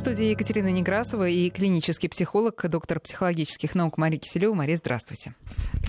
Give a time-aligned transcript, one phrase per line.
[0.00, 4.54] В студии Екатерина Некрасова и клинический психолог, доктор психологических наук Мария Киселева.
[4.54, 5.34] Мария, здравствуйте.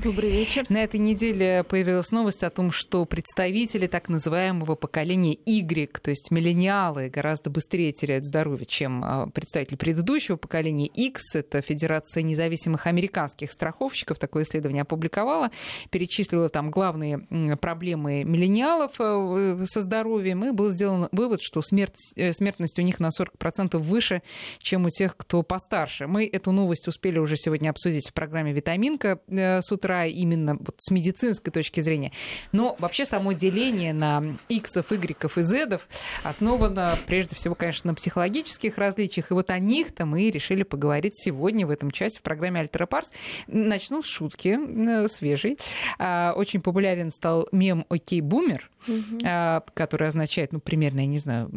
[0.04, 0.66] Добрый вечер.
[0.68, 6.29] На этой неделе появилась новость о том, что представители так называемого поколения Y, то есть
[6.29, 11.36] миллениалы, гораздо быстрее теряют здоровье, чем а, представители предыдущего поколения X.
[11.36, 15.52] Это Федерация независимых американских страховщиков такое исследование опубликовала,
[15.89, 17.20] перечислила там главные
[17.62, 23.00] проблемы миллениалов э, со здоровьем, и был сделан вывод, что смерть, э, смертность у них
[23.00, 24.23] на 40% выше выше,
[24.57, 26.07] чем у тех, кто постарше.
[26.07, 30.75] Мы эту новость успели уже сегодня обсудить в программе «Витаминка» э, с утра, именно вот
[30.79, 32.11] с медицинской точки зрения.
[32.52, 35.88] Но вообще само деление на иксов, игреков и зедов
[36.23, 39.30] основано прежде всего, конечно, на психологических различиях.
[39.30, 43.11] И вот о них-то мы решили поговорить сегодня в этом части в программе «Альтера Парс».
[43.45, 45.59] Начну с шутки э, свежей.
[46.00, 49.64] А, очень популярен стал мем «Окей, бумер», угу.
[49.73, 51.50] который означает, ну, примерно, я не знаю,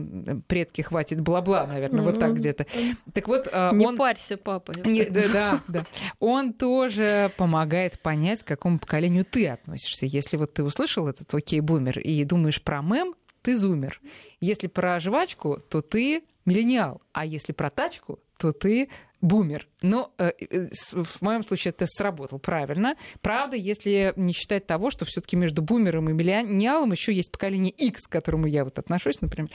[0.46, 2.10] предки хватит бла-бла, наверное, угу.
[2.10, 2.66] вот так где-то.
[3.12, 3.96] Так вот, а, не он...
[3.96, 4.72] парься, папа.
[4.84, 5.86] Не, да, да, да.
[6.18, 10.06] Он тоже помогает понять, к какому поколению ты относишься.
[10.06, 14.00] Если вот ты услышал этот окей бумер и думаешь про мем, ты зумер.
[14.40, 17.02] Если про жвачку, то ты миллениал.
[17.12, 18.88] А если про тачку, то ты
[19.24, 19.66] бумер.
[19.82, 22.94] Но э, э, в моем случае это сработал правильно.
[23.22, 28.06] Правда, если не считать того, что все-таки между бумером и миллениалом еще есть поколение X,
[28.06, 29.50] к которому я вот отношусь, например.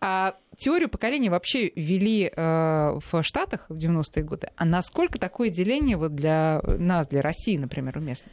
[0.00, 4.48] А теорию поколения вообще ввели э, в Штатах в 90-е годы.
[4.56, 8.30] А насколько такое деление вот для нас, для России, например, уместно?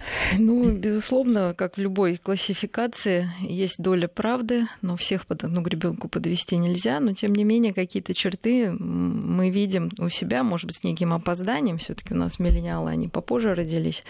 [0.38, 6.56] Ну, безусловно, как в любой классификации, есть доля правды, но всех под одну гребенку подвести
[6.56, 7.00] нельзя.
[7.00, 11.78] Но, тем не менее, какие-то черты мы видим у себя, может быть, с неким опозданием.
[11.78, 14.04] все таки у нас миллениалы, они попозже родились.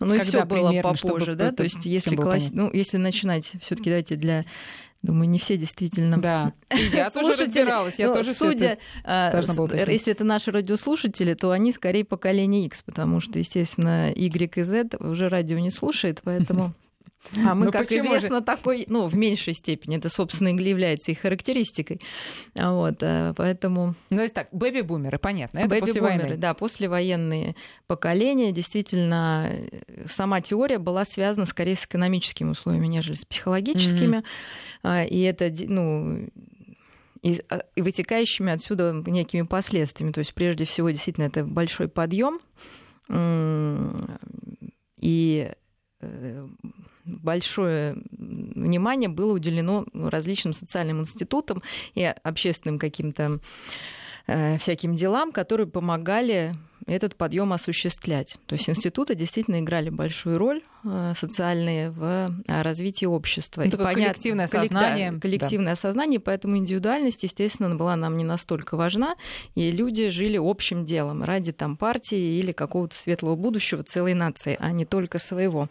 [0.00, 1.52] Но и все было попозже, да?
[1.52, 2.50] То есть, если, класс...
[2.52, 4.44] ну, если начинать, все таки давайте для
[5.02, 6.20] Думаю, не все действительно.
[6.20, 6.52] Да.
[6.92, 7.98] Я тоже разбиралась.
[7.98, 13.20] Я тоже судя, это а, если это наши радиослушатели, то они скорее поколение X, потому
[13.20, 16.74] что, естественно, Y и Z уже радио не слушает, поэтому
[17.44, 18.44] а мы, ну, как известно, же?
[18.44, 22.00] такой, ну, в меньшей степени, это, собственно, является их характеристикой.
[22.54, 23.94] Вот, э, поэтому...
[24.10, 26.36] Ну, есть так, бэби-бумеры, понятно, это после войны.
[26.36, 27.54] Да, послевоенные
[27.86, 28.52] поколения.
[28.52, 29.52] Действительно,
[30.06, 34.22] сама теория была связана скорее с экономическими условиями, нежели с психологическими.
[34.82, 35.08] Mm-hmm.
[35.08, 36.28] И это, ну,
[37.22, 40.12] и, а, и вытекающими отсюда некими последствиями.
[40.12, 42.40] То есть, прежде всего, действительно, это большой подъем.
[45.00, 45.50] И
[46.00, 46.48] э,
[47.08, 51.62] большое внимание было уделено различным социальным институтам
[51.94, 53.40] и общественным каким-то
[54.58, 56.54] всяким делам, которые помогали
[56.88, 58.38] этот подъем осуществлять.
[58.46, 63.62] То есть институты действительно играли большую роль э, социальные в э, развитии общества.
[63.62, 65.12] Это коллективное сознание.
[65.12, 65.76] Да, коллективное да.
[65.76, 69.16] сознание, поэтому индивидуальность, естественно, была нам не настолько важна,
[69.54, 74.72] и люди жили общим делом ради там партии или какого-то светлого будущего целой нации, а
[74.72, 75.68] не только своего.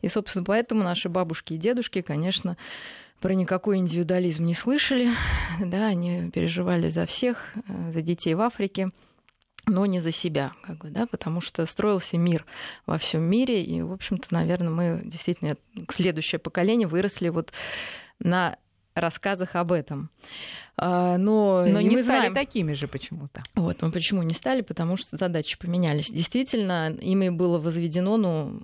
[0.00, 2.56] И, собственно, поэтому наши бабушки и дедушки, конечно,
[3.20, 5.10] про никакой индивидуализм не слышали,
[5.60, 8.88] да, они переживали за всех, э, за детей в Африке,
[9.66, 12.44] но не за себя, как бы, да, потому что строился мир
[12.86, 15.56] во всем мире, и, в общем-то, наверное, мы действительно,
[15.90, 17.52] следующее поколение выросли вот
[18.18, 18.58] на
[18.94, 20.10] рассказах об этом.
[20.76, 22.34] А, но, но не стали знаем...
[22.34, 23.42] такими же почему-то.
[23.54, 24.60] Вот, но почему не стали?
[24.60, 26.10] Потому что задачи поменялись.
[26.10, 28.60] Действительно, ими было возведено, ну,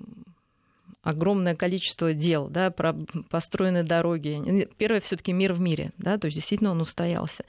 [1.02, 2.94] огромное количество дел, да, про
[3.30, 4.68] построены дороги.
[4.76, 7.44] Первое, все-таки мир в мире, да, то есть действительно он устоялся.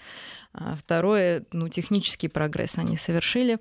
[0.54, 3.58] А второе, ну, технический прогресс они совершили.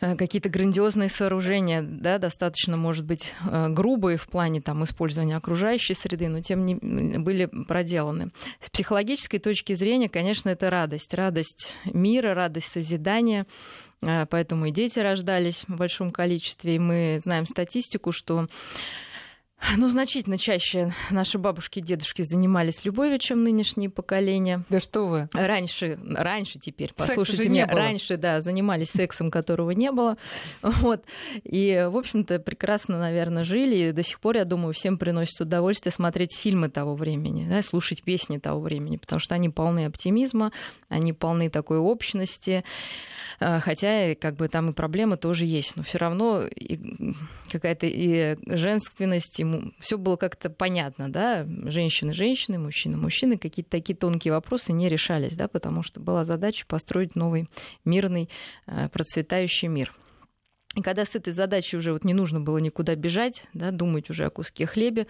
[0.00, 5.94] Э, какие-то грандиозные сооружения, да, достаточно, может быть, э, грубые в плане там, использования окружающей
[5.94, 8.30] среды, но тем не были проделаны.
[8.60, 11.14] С психологической точки зрения, конечно, это радость.
[11.14, 13.46] Радость мира, радость созидания.
[14.02, 16.76] Э, поэтому и дети рождались в большом количестве.
[16.76, 18.48] И мы знаем статистику, что
[19.76, 24.64] ну, значительно чаще наши бабушки и дедушки занимались любовью, чем нынешние поколения.
[24.68, 25.28] Да что вы?
[25.32, 30.16] Раньше, раньше теперь, послушайте меня, раньше, да, занимались сексом, которого не было.
[30.62, 31.04] Вот.
[31.44, 33.76] И, в общем-то, прекрасно, наверное, жили.
[33.76, 38.02] И до сих пор, я думаю, всем приносит удовольствие смотреть фильмы того времени, да, слушать
[38.02, 40.52] песни того времени, потому что они полны оптимизма,
[40.88, 42.64] они полны такой общности.
[43.40, 46.44] А, хотя как бы там и проблемы тоже есть, но все равно
[47.50, 49.44] какая-то и женственность, и
[49.78, 55.34] все было как-то понятно, да, женщины женщины, мужчины мужчины, какие-то такие тонкие вопросы не решались,
[55.34, 57.48] да, потому что была задача построить новый
[57.84, 58.28] мирный
[58.66, 59.92] а, процветающий мир.
[60.74, 64.24] И когда с этой задачей уже вот не нужно было никуда бежать, да, думать уже
[64.24, 65.06] о куске хлебе,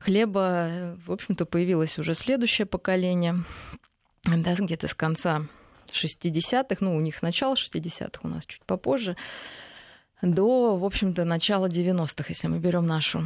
[0.00, 3.44] хлеба, в общем-то, появилось уже следующее поколение,
[4.24, 5.42] да, где-то с конца
[5.92, 9.16] 60-х, ну, у них начало 60-х, у нас чуть попозже,
[10.22, 13.24] до, в общем-то, начала 90-х, если мы берем нашу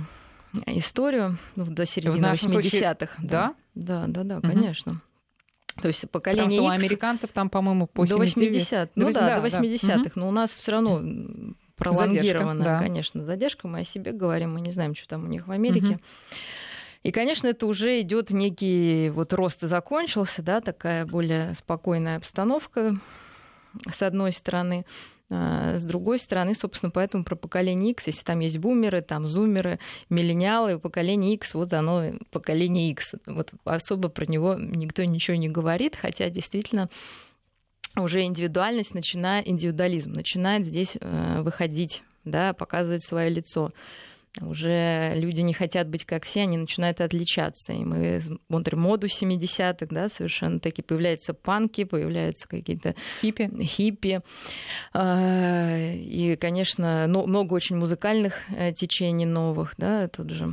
[0.67, 2.37] историю, ну, до середины 80-х.
[2.37, 2.97] Случае...
[3.19, 3.55] Да?
[3.75, 4.49] Да, да, да, угу.
[4.49, 5.01] конечно.
[5.81, 6.83] То есть поколение Потому что X...
[6.83, 10.05] у американцев там, по-моему, по до 80 Ну да, до 80-х.
[10.05, 10.11] Да.
[10.15, 11.03] Но у нас все равно
[11.77, 12.79] пролонгированная, задержка, да.
[12.81, 13.69] конечно, задержка.
[13.69, 15.95] Мы о себе говорим, мы не знаем, что там у них в Америке.
[15.95, 16.01] Угу.
[17.03, 22.97] И, конечно, это уже идет некий вот рост закончился, да, такая более спокойная обстановка
[23.91, 24.85] с одной стороны.
[25.29, 29.81] А, с другой стороны, собственно, поэтому про поколение X, если там есть бумеры, там зумеры,
[30.09, 33.17] миллениалы, поколение X, вот оно поколение X.
[33.27, 36.89] Вот особо про него никто ничего не говорит, хотя действительно
[37.97, 43.73] уже индивидуальность начинает, индивидуализм начинает здесь э, выходить, да, показывать свое лицо.
[44.41, 47.73] Уже люди не хотят быть как все, они начинают отличаться.
[47.73, 50.83] И мы смотрим моду 70-х, да, совершенно такие.
[50.83, 53.51] Появляются панки, появляются какие-то хиппи.
[53.63, 54.21] хиппи.
[54.93, 60.49] А, и, конечно, много очень музыкальных э, течений новых, да, тут же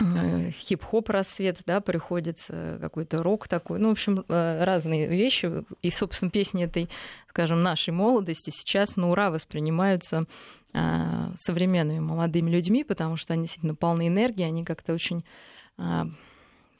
[0.00, 5.64] хип-хоп рассвет, да, приходится какой-то рок такой, ну, в общем, э, разные вещи.
[5.82, 6.88] И, собственно, песни этой,
[7.28, 10.24] скажем, нашей молодости сейчас на ура воспринимаются
[10.72, 15.24] а, современными молодыми людьми, потому что они действительно полны энергии, они как-то очень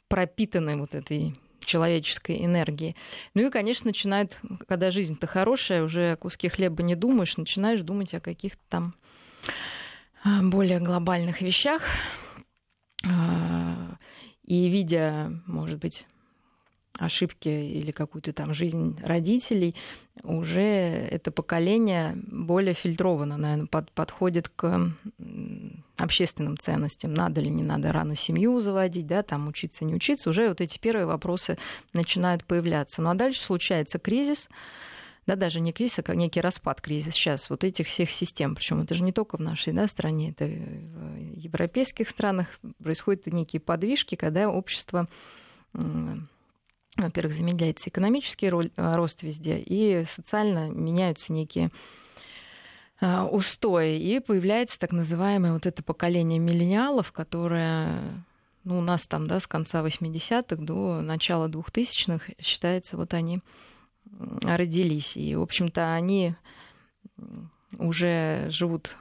[0.07, 1.35] пропитаны вот этой
[1.65, 2.95] человеческой энергии.
[3.33, 8.13] Ну и, конечно, начинает, когда жизнь-то хорошая, уже о куске хлеба не думаешь, начинаешь думать
[8.13, 8.93] о каких-то там
[10.23, 11.81] более глобальных вещах.
[13.07, 13.97] А,
[14.45, 16.05] и видя, может быть,
[16.97, 19.75] ошибки или какую-то там жизнь родителей,
[20.23, 24.91] уже это поколение более фильтровано, наверное, под, подходит к
[25.97, 27.13] общественным ценностям.
[27.13, 30.29] Надо ли, не надо рано семью заводить, да, там учиться, не учиться.
[30.29, 31.57] Уже вот эти первые вопросы
[31.93, 33.01] начинают появляться.
[33.01, 34.47] Ну а дальше случается кризис,
[35.27, 38.55] да, даже не кризис, а некий распад кризис сейчас вот этих всех систем.
[38.55, 42.47] Причем это же не только в нашей да, стране, это в европейских странах
[42.81, 45.07] происходят некие подвижки, когда общество
[46.97, 51.71] во-первых, замедляется экономический э, рост везде, и социально меняются некие
[52.99, 58.25] э, устои, и появляется так называемое вот это поколение миллениалов, которое
[58.63, 63.39] ну, у нас там, да, с конца 80-х до начала 2000-х считается, вот они
[64.19, 65.17] родились.
[65.17, 66.35] И, в общем-то, они
[67.77, 68.95] уже живут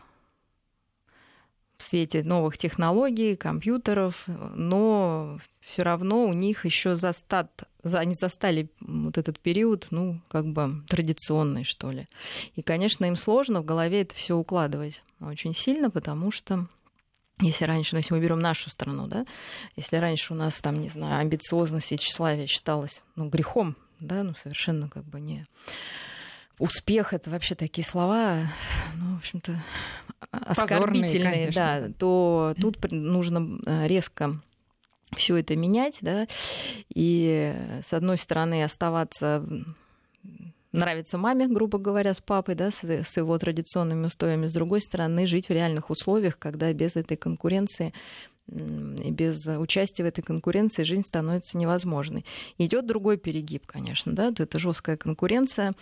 [1.76, 9.16] в свете новых технологий, компьютеров, но все равно у них еще застат, они застали вот
[9.16, 12.06] этот период, ну, как бы традиционный, что ли.
[12.54, 16.66] И, конечно, им сложно в голове это все укладывать очень сильно, потому что
[17.40, 19.24] если раньше, ну, если мы берем нашу страну, да,
[19.74, 24.34] если раньше у нас там, не знаю, амбициозность и тщеславие считалось ну, грехом, да, ну
[24.42, 25.46] совершенно как бы не
[26.58, 28.46] успех это вообще такие слова,
[28.96, 29.56] ну, в общем-то,
[30.30, 34.40] оскорбительные, да, то тут нужно э, резко
[35.16, 36.26] все это менять, да,
[36.94, 39.44] и с одной стороны оставаться
[40.72, 45.26] нравится маме, грубо говоря, с папой, да, с, с его традиционными устоями, с другой стороны,
[45.26, 47.92] жить в реальных условиях, когда без этой конкуренции
[48.48, 52.24] и без участия в этой конкуренции жизнь становится невозможной.
[52.58, 55.74] Идет другой перегиб, конечно, да, это жесткая конкуренция,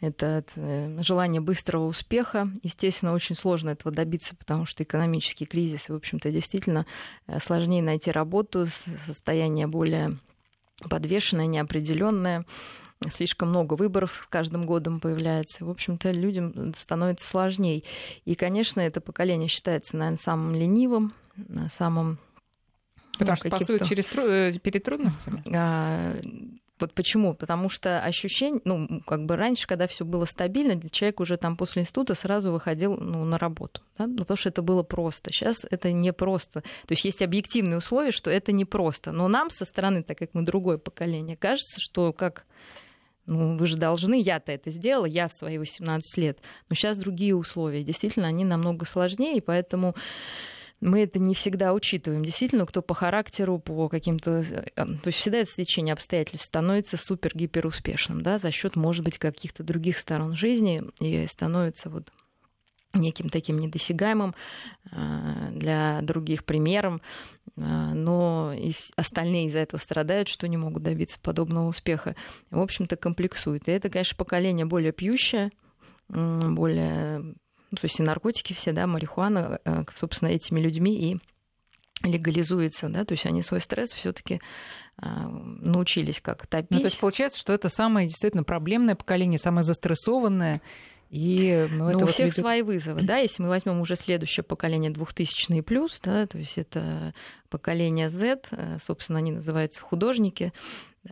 [0.00, 2.48] это э, желание быстрого успеха.
[2.62, 6.86] Естественно, очень сложно этого добиться, потому что экономический кризис, в общем-то, действительно
[7.26, 8.66] э, сложнее найти работу,
[9.06, 10.18] состояние более
[10.88, 12.44] подвешенное, неопределенное
[13.10, 15.64] слишком много выборов с каждым годом появляется.
[15.64, 17.82] В общем-то, людям становится сложнее.
[18.24, 21.12] И, конечно, это поколение считается, наверное, самым ленивым,
[21.68, 22.18] самым...
[23.18, 24.22] Потому ну, что пасует через тру...
[24.22, 25.44] Э, перед трудностями?
[25.54, 26.16] А,
[26.82, 27.34] вот почему?
[27.34, 31.82] Потому что ощущение, ну, как бы раньше, когда все было стабильно, человек уже там после
[31.82, 33.82] института сразу выходил ну, на работу.
[33.96, 34.08] Да?
[34.08, 35.32] Ну, потому что это было просто.
[35.32, 36.62] Сейчас это не просто.
[36.62, 39.12] То есть есть объективные условия, что это не просто.
[39.12, 42.46] Но нам со стороны, так как мы другое поколение, кажется, что как
[43.32, 46.38] ну, вы же должны, я-то это сделала, я в свои 18 лет.
[46.68, 47.82] Но сейчас другие условия.
[47.82, 49.94] Действительно, они намного сложнее, и поэтому
[50.80, 52.24] мы это не всегда учитываем.
[52.24, 54.44] Действительно, кто по характеру, по каким-то...
[54.50, 59.18] Э, то есть всегда это стечение обстоятельств становится супер-гипер успешным, да, за счет, может быть,
[59.18, 62.10] каких-то других сторон жизни и становится вот
[62.94, 64.34] неким таким недосягаемым
[64.90, 67.00] э, для других примером,
[67.56, 72.14] э, но и остальные из-за этого страдают, что не могут добиться подобного успеха.
[72.50, 73.68] В общем-то, комплексуют.
[73.68, 75.50] И это, конечно, поколение более пьющее,
[76.08, 79.60] более ну, то есть и наркотики все, да, марихуана,
[79.94, 81.20] собственно, этими людьми и
[82.06, 84.40] легализуется, да, то есть они свой стресс все-таки
[84.98, 86.70] научились как топить.
[86.70, 90.60] Ну, то есть получается, что это самое действительно проблемное поколение, самое застрессованное.
[91.12, 92.38] И, ну, это у всех ведет...
[92.38, 96.56] свои вызовы, да, если мы возьмем уже следующее поколение 2000 и плюс, да, то есть
[96.56, 97.12] это
[97.50, 100.54] поколение Z, э, собственно, они называются художники,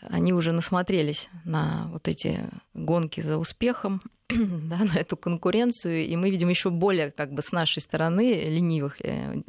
[0.00, 2.40] они уже насмотрелись на вот эти
[2.72, 7.52] гонки за успехом, да, на эту конкуренцию, и мы видим еще более как бы с
[7.52, 9.42] нашей стороны ленивых э,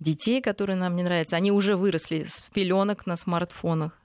[0.00, 1.36] детей, которые нам не нравятся.
[1.36, 3.98] Они уже выросли с пеленок на смартфонах,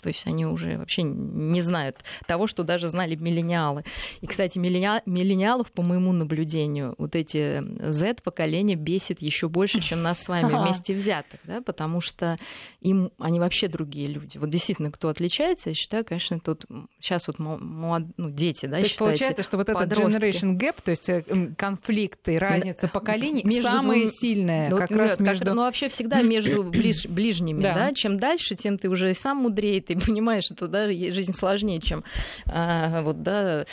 [0.00, 3.84] то есть они уже вообще не знают того, что даже знали миллениалы.
[4.20, 10.28] И, кстати, миллениалов, по моему наблюдению, вот эти Z-поколение бесит еще больше, чем нас с
[10.28, 12.36] вами вместе взятых, да, потому что
[12.80, 14.38] им они вообще другие люди.
[14.38, 16.64] Вот действительно, кто отличается, я считаю, конечно, тут
[17.00, 18.04] сейчас вот молод...
[18.16, 21.24] ну, дети, да, То есть получается, что вот этот generation gap, то есть э,
[21.56, 24.12] конфликт и разница поколений, между самое двум...
[24.12, 25.44] сильное ну, как нет, раз между...
[25.44, 27.06] Как, ну, вообще всегда между ближ...
[27.06, 27.74] ближними, да.
[27.74, 32.04] да, чем дальше, тем ты уже сам мудрее, ты понимаешь, что да, жизнь сложнее, чем
[32.46, 33.64] а, вот, да.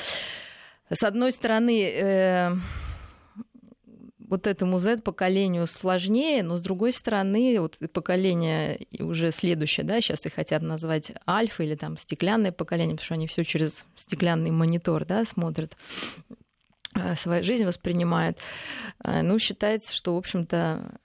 [0.89, 2.55] С одной стороны, э,
[4.19, 10.35] вот этому Z-поколению сложнее, но с другой стороны, вот поколение уже следующее, да, сейчас их
[10.35, 15.25] хотят назвать альфа или там стеклянное поколение, потому что они все через стеклянный монитор, да,
[15.25, 15.75] смотрят
[16.93, 18.37] э, свою жизнь воспринимают.
[19.03, 20.99] Э, ну, считается, что, в общем-то,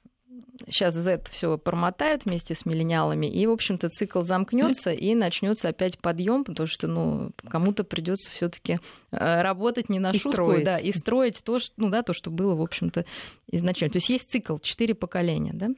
[0.66, 5.98] сейчас Z все промотают вместе с миллениалами, и, в общем-то, цикл замкнется и начнется опять
[5.98, 10.64] подъем, потому что, ну, кому-то придется все-таки э, работать не на и шутку, строить.
[10.64, 13.04] да, и строить то, что, ну, да, то, что было, в общем-то,
[13.50, 13.92] изначально.
[13.92, 15.70] То есть есть цикл, четыре поколения, да?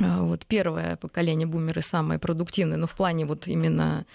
[0.00, 4.06] А, вот первое поколение бумеры самое продуктивное, но в плане вот именно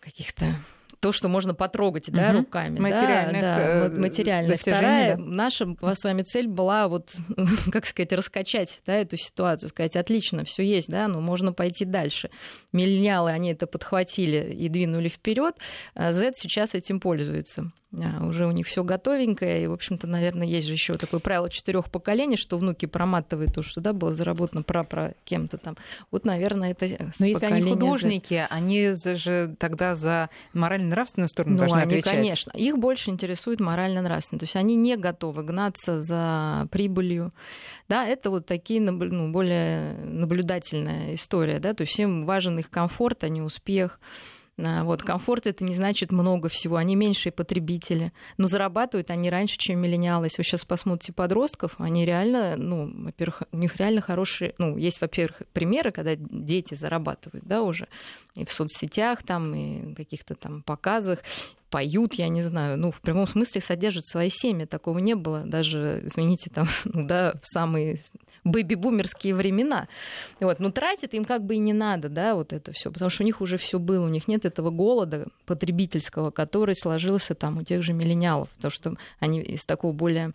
[0.00, 0.54] каких-то
[1.00, 2.38] то, что можно потрогать да, угу.
[2.38, 2.78] руками.
[2.78, 4.58] Материальных, да, да, э, материальных.
[4.58, 5.22] Вторая, да.
[5.24, 7.10] наша с вами цель была вот,
[7.72, 12.30] как сказать, раскачать да, эту ситуацию, сказать, отлично, все есть, да, но можно пойти дальше.
[12.72, 15.54] Миллениалы, они это подхватили и двинули вперед.
[15.94, 17.72] А Z сейчас этим пользуется.
[17.90, 21.48] А, уже у них все готовенькое, и, в общем-то, наверное, есть же еще такое правило
[21.48, 25.76] четырех поколений, что внуки проматывают то, что да, было заработано про про кем-то там.
[26.10, 28.46] Вот, наверное, это Но если они художники, Z.
[28.50, 32.12] они же тогда за морально-нравственную сторону ну, должны они, отвечать.
[32.12, 32.50] конечно.
[32.54, 34.38] Их больше интересует морально-нравственно.
[34.38, 37.30] То есть они не готовы гнаться за прибылью.
[37.88, 41.58] Да, это вот такие ну, более наблюдательная история.
[41.58, 41.72] Да?
[41.72, 43.98] То есть им важен их комфорт, а не успех.
[44.58, 49.56] А, вот, комфорт это не значит много всего, они меньшие потребители, но зарабатывают они раньше,
[49.56, 50.26] чем миллениалы.
[50.26, 55.00] Если вы сейчас посмотрите подростков, они реально, ну, во-первых, у них реально хорошие, ну, есть,
[55.00, 57.86] во-первых, примеры, когда дети зарабатывают, да, уже
[58.34, 61.20] и в соцсетях там, и каких-то там показах,
[61.70, 64.64] поют, я не знаю, ну, в прямом смысле содержат свои семьи.
[64.64, 67.98] Такого не было даже, извините, там, ну, да, в самые
[68.44, 69.88] бэби-бумерские времена.
[70.40, 70.60] Вот.
[70.60, 73.26] Но тратить им как бы и не надо, да, вот это все, потому что у
[73.26, 77.82] них уже все было, у них нет этого голода потребительского, который сложился там у тех
[77.82, 80.32] же миллениалов, потому что они из такого более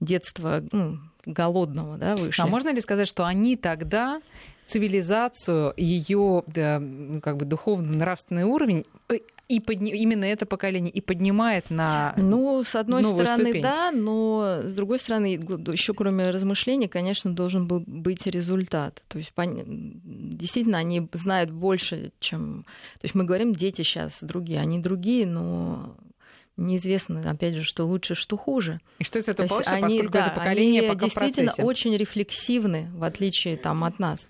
[0.00, 2.42] детства ну, голодного да, вышли.
[2.42, 4.20] А можно ли сказать, что они тогда
[4.66, 9.92] цивилизацию, ее да, ну, как бы духовно-нравственный уровень э, и подни...
[9.92, 13.62] именно это поколение и поднимает на Ну, с одной стороны, ступень.
[13.62, 15.26] да, но с другой стороны,
[15.72, 19.02] еще кроме размышлений, конечно, должен был быть результат.
[19.08, 22.64] То есть действительно они знают больше, чем...
[23.00, 25.96] То есть мы говорим, дети сейчас другие, они другие, но
[26.58, 28.80] неизвестно, опять же, что лучше, что хуже.
[28.98, 32.90] И что из этого получится, они, поскольку да, это поколение они пока действительно очень рефлексивны,
[32.92, 34.28] в отличие там, от нас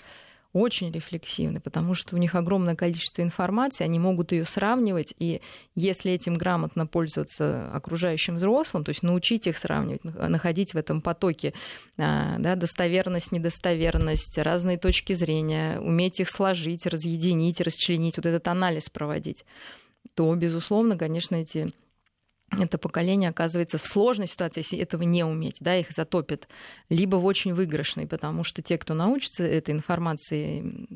[0.52, 5.42] очень рефлексивны, потому что у них огромное количество информации, они могут ее сравнивать, и
[5.74, 11.52] если этим грамотно пользоваться окружающим взрослым, то есть научить их сравнивать, находить в этом потоке
[11.98, 18.88] а, да, достоверность, недостоверность, разные точки зрения, уметь их сложить, разъединить, расчленить, вот этот анализ
[18.88, 19.44] проводить,
[20.14, 21.72] то, безусловно, конечно, эти
[22.64, 26.48] это поколение оказывается в сложной ситуации, если этого не уметь, да, их затопит,
[26.88, 30.86] либо в очень выигрышной, потому что те, кто научится этой информацией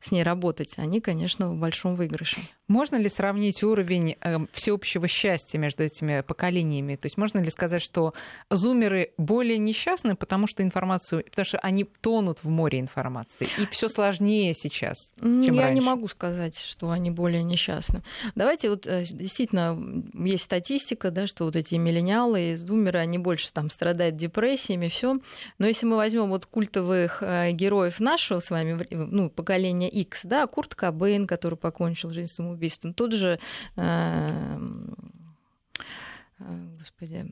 [0.00, 2.36] с ней работать, они, конечно, в большом выигрыше.
[2.68, 6.96] Можно ли сравнить уровень э, всеобщего счастья между этими поколениями?
[6.96, 8.14] То есть можно ли сказать, что
[8.50, 13.88] зумеры более несчастны, потому что информацию, потому что они тонут в море информации, и все
[13.88, 15.74] сложнее сейчас, чем Я раньше?
[15.74, 18.02] не могу сказать, что они более несчастны.
[18.34, 19.78] Давайте вот э, действительно
[20.14, 25.18] есть статистика, да, что вот эти миллениалы и зумеры, они больше там страдают депрессиями, все.
[25.58, 30.46] Но если мы возьмем вот культовых э, героев нашего с вами, ну, поколения X, да,
[30.46, 33.38] Курт Кобейн, который покончил жизнь самоубийством, тот же,
[33.76, 34.58] э,
[36.78, 37.24] господи,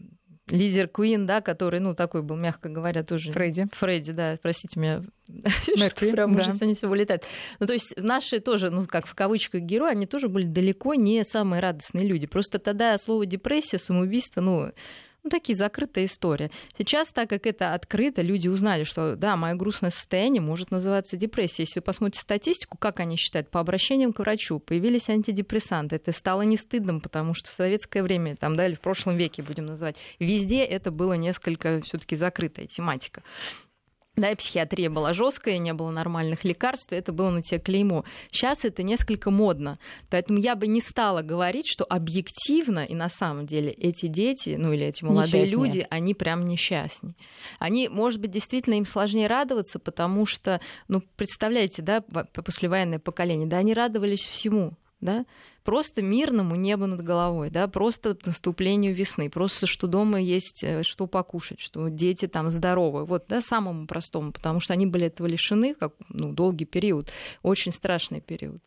[0.48, 3.32] лидер Куин, да, который, ну, такой был, мягко говоря, тоже...
[3.32, 3.68] Фредди.
[3.72, 5.02] Фредди, да, простите меня,
[5.60, 7.24] что прям уже они все вылетают.
[7.60, 11.24] Ну, то есть наши тоже, ну, как в кавычках герои, они тоже были далеко не
[11.24, 12.26] самые радостные люди.
[12.26, 14.72] Просто тогда слово депрессия, самоубийство, ну,
[15.24, 16.50] ну, такие закрытая история.
[16.76, 21.66] Сейчас, так как это открыто, люди узнали, что да, мое грустное состояние может называться депрессией.
[21.66, 25.96] Если вы посмотрите статистику, как они считают, по обращениям к врачу появились антидепрессанты.
[25.96, 29.42] Это стало не стыдным, потому что в советское время, там, да, или в прошлом веке
[29.42, 33.22] будем называть, везде это было несколько все-таки закрытая тематика
[34.14, 38.04] да, и психиатрия была жесткая, не было нормальных лекарств, это было на тебе клеймо.
[38.30, 39.78] Сейчас это несколько модно.
[40.10, 44.72] Поэтому я бы не стала говорить, что объективно и на самом деле эти дети, ну
[44.74, 45.64] или эти молодые Несчастнее.
[45.64, 47.14] люди, они прям несчастны.
[47.58, 53.58] Они, может быть, действительно им сложнее радоваться, потому что, ну, представляете, да, послевоенное поколение, да,
[53.58, 55.26] они радовались всему да,
[55.64, 61.06] просто мирному небу над головой, да, просто наступлению весны, просто что дома есть э, что
[61.06, 65.74] покушать, что дети там здоровы, вот, да, самому простому, потому что они были этого лишены,
[65.74, 67.10] как, ну, долгий период,
[67.42, 68.62] очень страшный период.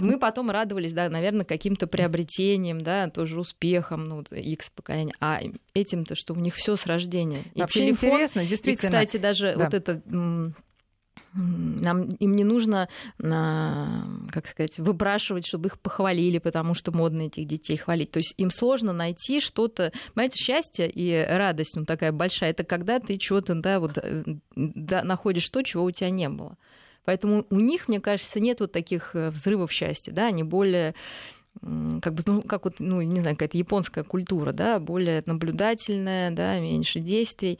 [0.00, 5.14] Мы потом радовались, да, наверное, каким-то приобретением, да, тоже успехом, ну, X поколения.
[5.20, 5.40] А
[5.72, 7.42] этим-то, что у них все с рождения.
[7.54, 8.88] И Вообще телефон, интересно, действительно.
[8.88, 9.64] И, кстати, даже да.
[9.64, 10.02] вот это
[11.34, 17.76] нам, им не нужно, как сказать, выпрашивать, чтобы их похвалили, потому что модно этих детей
[17.76, 18.10] хвалить.
[18.10, 23.00] То есть им сложно найти что-то, понимаете, счастье и радость, ну, такая большая, это когда
[23.00, 24.24] ты что-то, да, вот, э,
[24.56, 26.56] да, находишь то, чего у тебя не было.
[27.04, 30.94] Поэтому у них, мне кажется, нет вот таких э, взрывов счастья, да, они более
[31.60, 36.58] как бы, ну, как вот, ну, не знаю, какая-то японская культура, да, более наблюдательная, да,
[36.58, 37.58] меньше действий.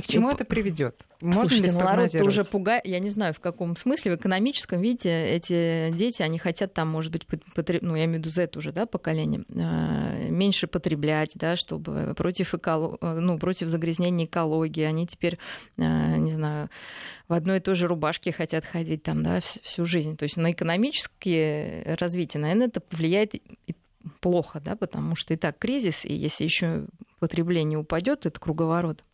[0.00, 0.34] И к чему и...
[0.34, 1.06] это приведет?
[1.20, 5.28] Можно Слушайте, ну народ уже пугает, я не знаю, в каком смысле, в экономическом, видите,
[5.28, 7.82] эти дети, они хотят там, может быть, потреб...
[7.82, 12.54] ну, я имею в виду Z уже, да, поколение, а, меньше потреблять, да, чтобы против,
[12.54, 12.96] эколо...
[13.02, 15.38] ну, против загрязнения экологии, они теперь,
[15.76, 16.70] а, не знаю,
[17.28, 20.16] в одной и той же рубашке хотят ходить там, да, всю жизнь.
[20.16, 23.34] То есть на экономическое развитие, наверное, это повлияет
[24.20, 26.86] плохо, да, потому что и так кризис, и если еще
[27.18, 29.04] потребление упадет, это круговорот.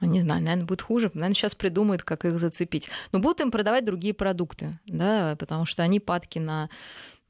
[0.00, 1.10] Ну, не знаю, наверное, будет хуже.
[1.14, 2.88] Наверное, сейчас придумают, как их зацепить.
[3.12, 6.68] Но будут им продавать другие продукты, да, потому что они падки на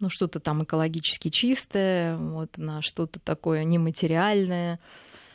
[0.00, 4.80] ну, что-то там экологически чистое, вот, на что-то такое нематериальное.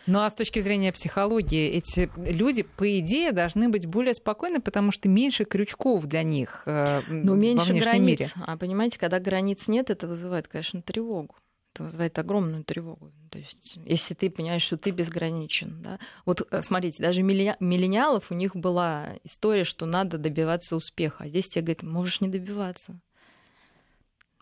[0.07, 4.91] Ну а с точки зрения психологии, эти люди, по идее, должны быть более спокойны, потому
[4.91, 8.19] что меньше крючков для них э, ну, меньше во границ.
[8.19, 8.31] мире.
[8.45, 11.35] А понимаете, когда границ нет, это вызывает, конечно, тревогу
[11.77, 13.11] это вызывает огромную тревогу.
[13.29, 15.99] То есть, если ты понимаешь, что ты безграничен, да.
[16.25, 21.25] Вот э, смотрите, даже миллениалов у них была история, что надо добиваться успеха.
[21.25, 22.99] А здесь тебе говорят, можешь не добиваться.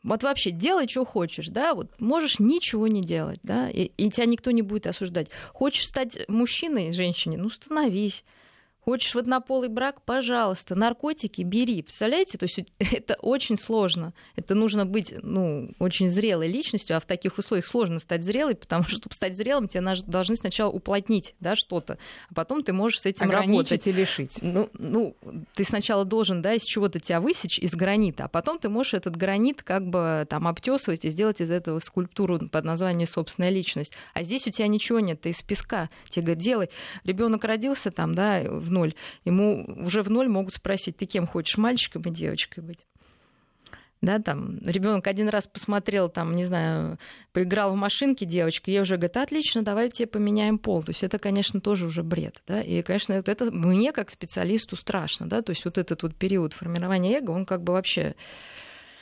[0.04, 4.28] Вот вообще делай, что хочешь, да, вот можешь ничего не делать, да, и, и тебя
[4.28, 5.30] никто не будет осуждать.
[5.52, 8.24] Хочешь стать мужчиной, женщиной, ну становись.
[8.86, 10.04] Хочешь в однополый брак?
[10.04, 10.76] Пожалуйста.
[10.76, 11.82] Наркотики бери.
[11.82, 12.38] Представляете?
[12.38, 14.14] То есть это очень сложно.
[14.36, 18.84] Это нужно быть ну, очень зрелой личностью, а в таких условиях сложно стать зрелой, потому
[18.84, 21.98] что, чтобы стать зрелым, тебе должны сначала уплотнить да, что-то,
[22.30, 23.88] а потом ты можешь с этим Ограничить работать.
[23.88, 24.40] и лишить.
[24.44, 25.18] Ну, ну,
[25.56, 29.16] ты сначала должен да, из чего-то тебя высечь, из гранита, а потом ты можешь этот
[29.16, 33.94] гранит как бы там обтесывать и сделать из этого скульптуру под названием «собственная личность».
[34.14, 35.90] А здесь у тебя ничего нет, ты из песка.
[36.08, 36.70] Тебе говорят, делай.
[37.04, 38.94] Ребенок родился там, да, в ноль,
[39.26, 42.86] ему уже в ноль могут спросить, ты кем хочешь, мальчиком и девочкой быть?
[44.06, 46.98] да, там ребенок один раз посмотрел, там, не знаю,
[47.34, 50.84] поиграл в машинке девочка, ей уже говорит, отлично, давай тебе поменяем пол.
[50.84, 54.76] То есть это, конечно, тоже уже бред, да, и, конечно, вот это мне как специалисту
[54.76, 58.16] страшно, да, то есть вот этот вот период формирования эго, он как бы вообще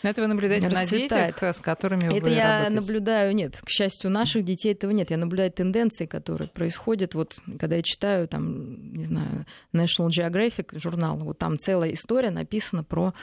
[0.03, 1.11] но это вы наблюдаете расцветает.
[1.11, 2.81] на детях, с которыми это вы я работаете?
[2.81, 5.09] наблюдаю, нет, к счастью, наших детей этого нет.
[5.09, 7.15] Я наблюдаю тенденции, которые происходят.
[7.15, 12.83] Вот когда я читаю, там, не знаю, National Geographic журнал, вот там целая история написана
[12.83, 13.13] про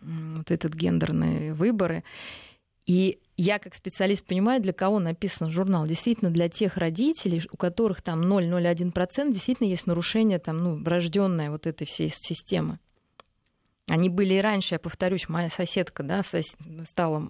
[0.00, 2.04] вот этот гендерные выборы.
[2.86, 5.86] И я как специалист понимаю, для кого написан журнал.
[5.86, 11.66] Действительно, для тех родителей, у которых там 0,01% действительно есть нарушение там, ну, врожденной вот
[11.66, 12.78] этой всей системы.
[13.88, 16.56] Они были и раньше, я повторюсь, моя соседка, да, сос...
[16.84, 17.28] стала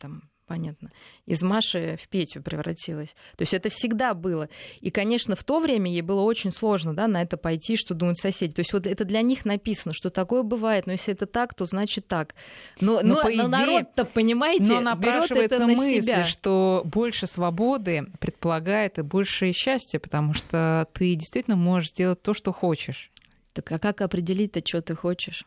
[0.00, 0.90] там понятно,
[1.26, 3.14] из Маши в Петю превратилась.
[3.36, 4.48] То есть это всегда было.
[4.80, 8.18] И, конечно, в то время ей было очень сложно да, на это пойти, что думают
[8.18, 8.54] соседи.
[8.54, 11.66] То есть вот это для них написано, что такое бывает, но если это так, то
[11.66, 12.34] значит так.
[12.80, 16.24] Но, но, но, по идее, но народ-то, понимаете, но напрашивается это на мысль, себя.
[16.24, 22.52] что больше свободы предполагает и больше счастья, потому что ты действительно можешь делать то, что
[22.52, 23.10] хочешь.
[23.52, 25.44] Так а как определить-то, что ты хочешь?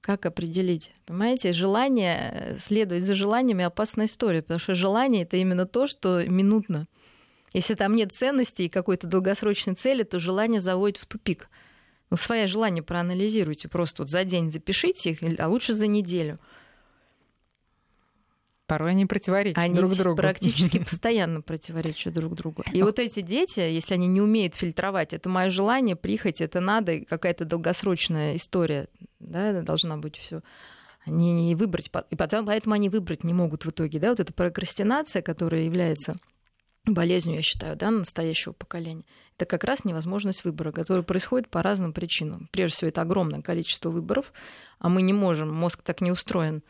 [0.00, 0.92] Как определить?
[1.06, 6.86] Понимаете, желание, следовать за желаниями опасная история, потому что желание это именно то, что минутно.
[7.52, 11.48] Если там нет ценностей и какой-то долгосрочной цели, то желание заводит в тупик.
[12.10, 16.38] Ну, свои желания проанализируйте, просто вот за день запишите их, а лучше за неделю.
[18.66, 20.16] Порой они противоречат они друг другу.
[20.16, 22.64] практически постоянно противоречат друг другу.
[22.70, 27.00] И вот эти дети, если они не умеют фильтровать, это мое желание, прихоть, это надо,
[27.00, 28.88] какая-то долгосрочная история,
[29.20, 30.42] да, должна быть все.
[31.04, 34.32] Они не выбрать, и потом, поэтому они выбрать не могут в итоге, да, вот эта
[34.32, 36.16] прокрастинация, которая является
[36.84, 39.04] болезнью, я считаю, да, настоящего поколения.
[39.36, 42.48] Это как раз невозможность выбора, который происходит по разным причинам.
[42.50, 44.32] Прежде всего, это огромное количество выборов,
[44.78, 46.62] а мы не можем, мозг так не устроен.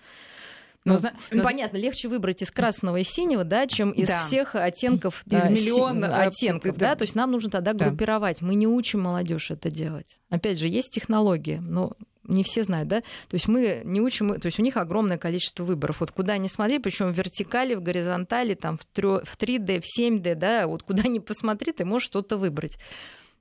[0.84, 4.20] Ну, ну, ну, понятно, легче выбрать из красного и синего, да, чем из да.
[4.20, 7.86] всех оттенков, из да, миллиона си- оттенков, да, да, то есть нам нужно тогда да.
[7.86, 8.40] группировать.
[8.40, 10.18] Мы не учим молодежь это делать.
[10.30, 11.92] Опять же, есть технологии, но
[12.28, 13.00] не все знают, да?
[13.00, 16.00] То есть мы не учим, то есть у них огромное количество выборов.
[16.00, 20.66] Вот куда ни смотри, причем в вертикали, в горизонтали, там в 3D, в 7D, да,
[20.66, 22.78] вот куда ни посмотри, ты можешь что-то выбрать.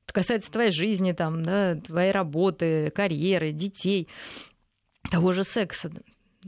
[0.06, 4.08] Касается твоей жизни, там, да, твоей работы, карьеры, детей,
[5.12, 5.92] того же секса.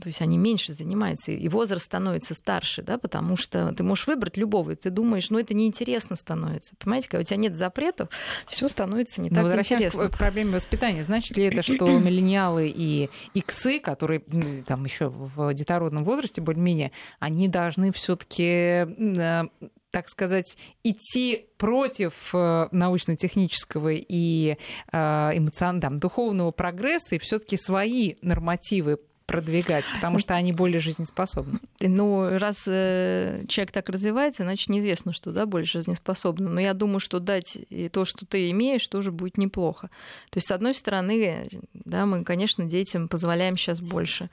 [0.00, 4.36] То есть они меньше занимаются, и возраст становится старше, да, потому что ты можешь выбрать
[4.36, 6.74] любого, и ты думаешь, ну это неинтересно становится.
[6.76, 8.08] Понимаете, когда у тебя нет запретов,
[8.48, 10.08] все становится не Но так возвращаемся интересно.
[10.08, 11.02] к проблеме воспитания.
[11.02, 14.20] Значит ли это, что миллениалы и иксы, которые
[14.66, 19.48] там еще в детородном возрасте более-менее, они должны все-таки э,
[19.90, 24.56] так сказать, идти против э, научно-технического и
[24.92, 28.98] э, эмоционального, духовного прогресса и все-таки свои нормативы
[29.30, 31.60] продвигать, потому что они более жизнеспособны.
[31.78, 36.50] Ну, раз э, человек так развивается, значит, неизвестно, что да, более жизнеспособны.
[36.50, 39.88] Но я думаю, что дать и то, что ты имеешь, тоже будет неплохо.
[40.30, 44.30] То есть, с одной стороны, да, мы, конечно, детям позволяем сейчас больше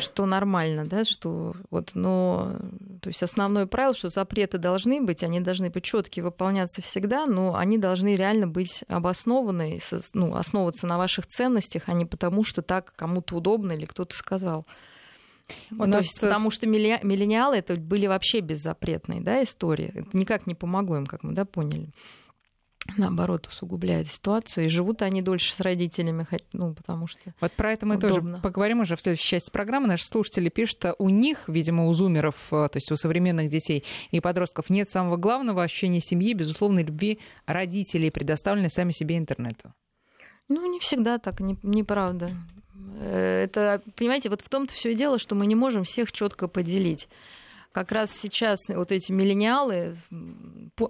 [0.00, 2.56] что нормально, да, что вот, но,
[3.02, 7.56] то есть основное правило, что запреты должны быть, они должны быть четкие, выполняться всегда, но
[7.56, 9.80] они должны реально быть обоснованы,
[10.14, 14.66] ну, основываться на ваших ценностях, а не потому, что так кому-то удобно или кто-то сказал.
[15.70, 19.90] Вот, то есть, потому что миллениалы это были вообще беззапретные да, истории.
[19.94, 21.90] Это никак не помогло им, как мы да, поняли
[22.96, 24.66] наоборот, усугубляет ситуацию.
[24.66, 28.32] И живут они дольше с родителями, ну, потому что Вот про это мы удобно.
[28.32, 29.88] тоже поговорим уже в следующей части программы.
[29.88, 33.84] Наши слушатели пишут, что у них, видимо, у зумеров, э, то есть у современных детей
[34.10, 39.72] и подростков нет самого главного ощущения семьи, безусловной любви родителей, предоставленной сами себе интернету.
[40.48, 42.32] Ну, не всегда так, не, неправда.
[43.00, 46.48] Э, это, понимаете, вот в том-то все и дело, что мы не можем всех четко
[46.48, 47.08] поделить
[47.72, 49.94] как раз сейчас вот эти миллениалы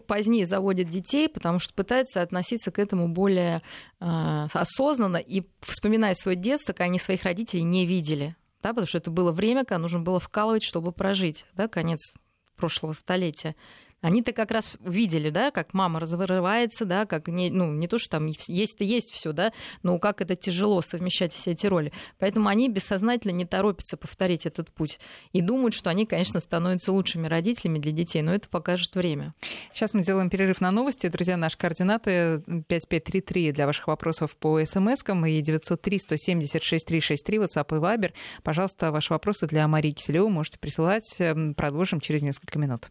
[0.06, 3.62] позднее заводят детей, потому что пытаются относиться к этому более
[4.00, 8.36] э, осознанно и вспоминая свое детство, когда они своих родителей не видели.
[8.62, 12.14] Да, потому что это было время, когда нужно было вкалывать, чтобы прожить, да, конец
[12.56, 13.56] прошлого столетия.
[14.02, 18.10] Они-то как раз увидели, да, как мама разрывается, да, как не, ну, не то, что
[18.10, 21.92] там есть-то есть все, да, но как это тяжело совмещать все эти роли.
[22.18, 24.98] Поэтому они бессознательно не торопятся повторить этот путь
[25.32, 29.34] и думают, что они, конечно, становятся лучшими родителями для детей, но это покажет время.
[29.72, 31.06] Сейчас мы сделаем перерыв на новости.
[31.06, 37.80] Друзья, наши координаты 5533 для ваших вопросов по смс-кам и 903 176 363 WhatsApp и
[37.80, 38.12] Viber.
[38.42, 41.16] Пожалуйста, ваши вопросы для Марии Киселевой можете присылать.
[41.56, 42.88] Продолжим через несколько минут.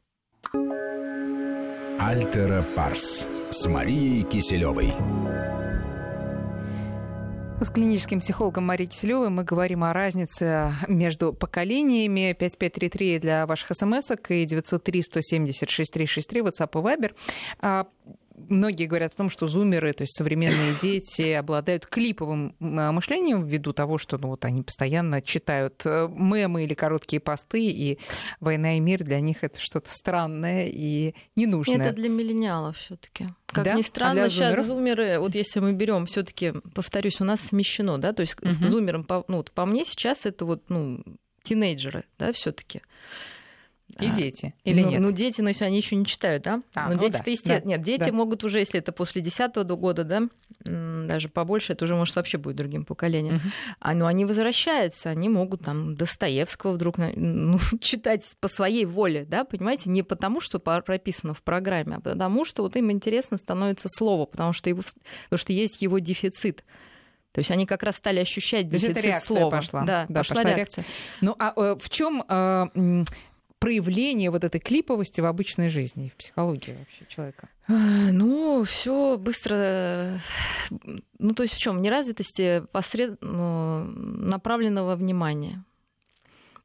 [1.99, 4.93] Альтера Парс с Марией Киселевой.
[7.61, 12.33] С клиническим психологом Марией Киселевой мы говорим о разнице между поколениями.
[12.33, 17.11] 5533 для ваших смс и 903 176 363 WhatsApp и
[17.61, 17.91] Viber.
[18.35, 23.73] Многие говорят о том, что зумеры, то есть современные дети, обладают клиповым а, мышлением ввиду
[23.73, 27.99] того, что ну, вот они постоянно читают э, мемы или короткие посты, и
[28.39, 31.77] «Война и мир» для них это что-то странное и ненужное.
[31.77, 33.73] Это для миллениалов все таки как да?
[33.73, 38.13] ни странно, а сейчас зумеры, вот если мы берем, все-таки, повторюсь, у нас смещено, да,
[38.13, 38.67] то есть uh-huh.
[38.69, 41.03] зумерам, ну, по мне сейчас это вот, ну,
[41.43, 42.81] тинейджеры, да, все-таки.
[43.99, 44.53] И а, дети.
[44.63, 45.01] Или ну, нет?
[45.01, 46.61] Ну, дети, но если они еще не читают, да?
[46.75, 47.59] А, но ну, дети-то, да, естественно.
[47.61, 48.11] Да, нет, дети да.
[48.11, 50.21] могут уже, если это после 10 года, да,
[50.59, 53.35] даже побольше, это уже, может, вообще будет другим поколением.
[53.35, 53.43] Угу.
[53.79, 59.43] А, но они возвращаются, они могут там Достоевского вдруг ну, читать по своей воле, да,
[59.43, 59.89] понимаете?
[59.89, 64.53] Не потому, что прописано в программе, а потому, что вот им интересно становится слово, потому
[64.53, 64.81] что, его,
[65.25, 66.63] потому что есть его дефицит.
[67.31, 69.51] То есть они как раз стали ощущать дефицит это реакция слова.
[69.51, 69.83] Пошла.
[69.83, 70.83] Да, да пошла, пошла реакция.
[70.83, 70.85] реакция.
[71.21, 73.05] Ну а э, в чем э,
[73.61, 77.47] проявление вот этой клиповости в обычной жизни, в психологии вообще человека?
[77.67, 77.73] А,
[78.11, 80.19] ну, все быстро.
[81.19, 81.81] Ну, то есть в чем?
[81.81, 83.21] Неразвитости посред...
[83.21, 85.63] ну, направленного внимания.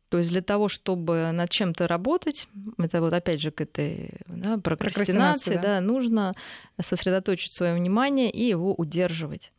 [0.09, 4.57] То есть для того, чтобы над чем-то работать, это вот опять же к этой да,
[4.57, 5.63] прокрастинации, да.
[5.63, 6.35] Да, нужно
[6.81, 9.53] сосредоточить свое внимание и его удерживать.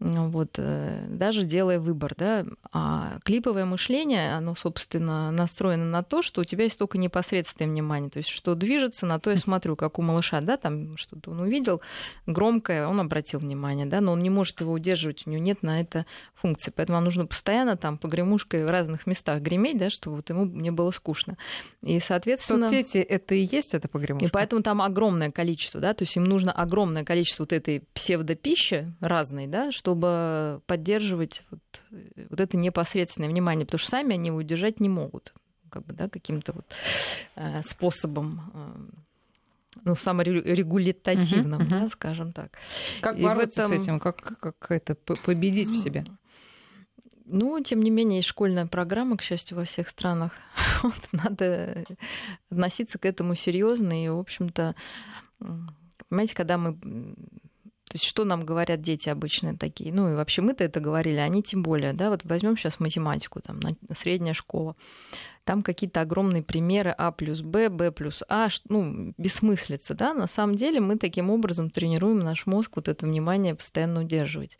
[0.00, 6.40] Вот, э, даже делая выбор, да, а клиповое мышление, оно, собственно, настроено на то, что
[6.40, 9.98] у тебя есть только непосредственное внимание, то есть что движется, на то я смотрю, как
[9.98, 11.82] у малыша, да, там что-то он увидел
[12.24, 15.82] громкое, он обратил внимание, да, но он не может его удерживать, у него нет на
[15.82, 20.30] это функции, поэтому вам нужно постоянно там погремушкой в разных местах греметь, да, чтобы вот
[20.30, 21.36] ему не было скучно.
[21.82, 22.70] И, соответственно...
[22.70, 24.26] Соцсети— это и есть эта погремушка?
[24.26, 28.94] И поэтому там огромное количество, да, то есть им нужно огромное количество вот этой псевдопищи
[29.00, 31.60] разной, да, что чтобы поддерживать вот,
[32.30, 35.34] вот это непосредственное внимание, потому что сами они его удержать не могут
[35.68, 36.66] как бы, да, каким-то вот
[37.36, 41.68] э, способом э, ну, саморегулятивным, uh-huh, uh-huh.
[41.68, 42.50] да, скажем так.
[43.00, 43.78] Как И бороться этом...
[43.78, 44.00] с этим?
[44.00, 46.04] Как, как это победить в себе?
[47.24, 50.32] Ну, тем не менее, есть школьная программа, к счастью, во всех странах.
[50.82, 51.84] Вот, надо
[52.50, 54.74] относиться к этому серьезно и, в общем-то,
[56.08, 56.76] понимаете, когда мы
[57.90, 59.92] то есть что нам говорят дети обычные такие?
[59.92, 63.58] Ну и вообще мы-то это говорили, они тем более, да, вот возьмем сейчас математику, там,
[63.98, 64.76] средняя школа,
[65.42, 70.54] там какие-то огромные примеры А плюс Б, Б плюс А, ну, бессмыслица, да, на самом
[70.54, 74.56] деле мы таким образом тренируем наш мозг вот это внимание постоянно удерживать.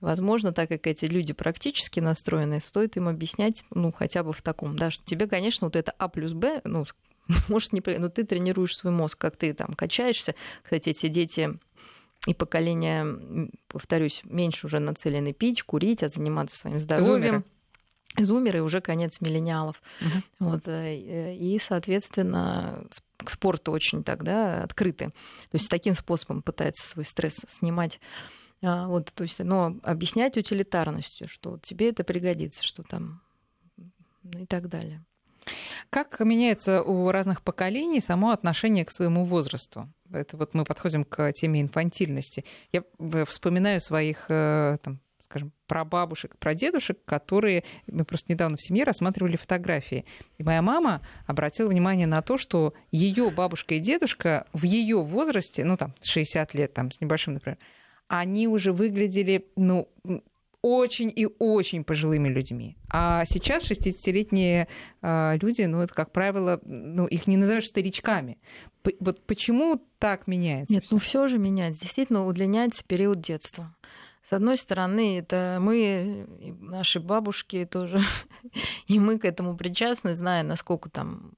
[0.00, 4.76] Возможно, так как эти люди практически настроены, стоит им объяснять, ну, хотя бы в таком,
[4.76, 6.84] да, что тебе, конечно, вот это А плюс Б, ну,
[7.48, 7.82] может, не...
[7.98, 10.34] Но ты тренируешь свой мозг, как ты там качаешься.
[10.62, 11.58] Кстати, эти дети
[12.26, 17.06] и поколение, повторюсь, меньше уже нацелены пить, курить, а заниматься своим здоровьем.
[17.06, 17.44] Зумеры.
[18.16, 19.82] Зумеры уже конец миллениалов.
[20.00, 20.50] Угу.
[20.50, 25.06] Вот, э, и, соответственно, к спорту очень тогда открыты.
[25.06, 28.00] То есть таким способом пытаются свой стресс снимать.
[28.62, 33.20] А, вот, то есть, но объяснять утилитарностью, что тебе это пригодится, что там
[34.22, 35.04] и так далее.
[35.94, 39.88] Как меняется у разных поколений само отношение к своему возрасту?
[40.10, 42.44] Это вот мы подходим к теме инфантильности.
[42.72, 48.56] Я э, вспоминаю своих э, там, скажем, про бабушек, про дедушек, которые мы просто недавно
[48.56, 50.04] в семье рассматривали фотографии.
[50.36, 55.64] И моя мама обратила внимание на то, что ее бабушка и дедушка в ее возрасте,
[55.64, 57.58] ну там 60 лет, там с небольшим, например,
[58.08, 59.88] они уже выглядели, ну,
[60.64, 62.78] очень и очень пожилыми людьми.
[62.88, 64.66] А сейчас 60-летние
[65.02, 68.38] э, люди, ну, это, как правило, ну, их не назовешь старичками.
[68.82, 70.72] П- вот почему так меняется?
[70.72, 70.94] Нет, всё?
[70.94, 71.82] ну все же меняется.
[71.82, 73.76] Действительно удлиняется период детства.
[74.22, 76.26] С одной стороны, это мы,
[76.60, 78.00] наши бабушки тоже,
[78.86, 81.32] и мы к этому причастны, зная, насколько там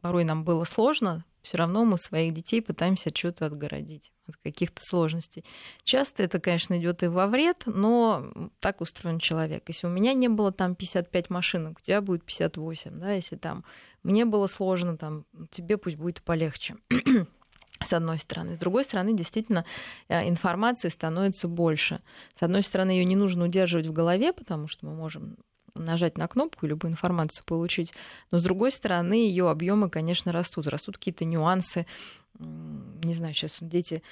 [0.00, 4.82] порой нам было сложно все равно мы своих детей пытаемся от чего-то отгородить, от каких-то
[4.82, 5.44] сложностей.
[5.84, 9.62] Часто это, конечно, идет и во вред, но так устроен человек.
[9.68, 13.64] Если у меня не было там 55 машинок, у тебя будет 58, да, если там
[14.02, 16.78] мне было сложно, там, тебе пусть будет полегче
[17.80, 18.56] с одной стороны.
[18.56, 19.64] С другой стороны, действительно,
[20.08, 22.00] э, информации становится больше.
[22.36, 25.36] С одной стороны, ее не нужно удерживать в голове, потому что мы можем
[25.78, 27.92] нажать на кнопку и любую информацию получить.
[28.30, 30.66] Но с другой стороны, ее объемы, конечно, растут.
[30.66, 31.86] Растут какие-то нюансы.
[32.38, 34.02] Не знаю, сейчас дети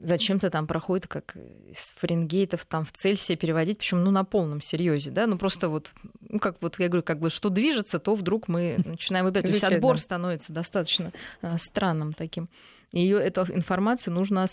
[0.00, 5.10] зачем-то там проходит как из Фаренгейтов там в Цельсия переводить, причем ну на полном серьезе,
[5.10, 5.92] да, ну просто вот,
[6.28, 9.46] ну как вот я говорю, как бы что движется, то вдруг мы начинаем выбирать.
[9.46, 11.12] То есть отбор становится достаточно
[11.42, 12.48] э, странным таким.
[12.94, 14.46] Ее, эту информацию нужно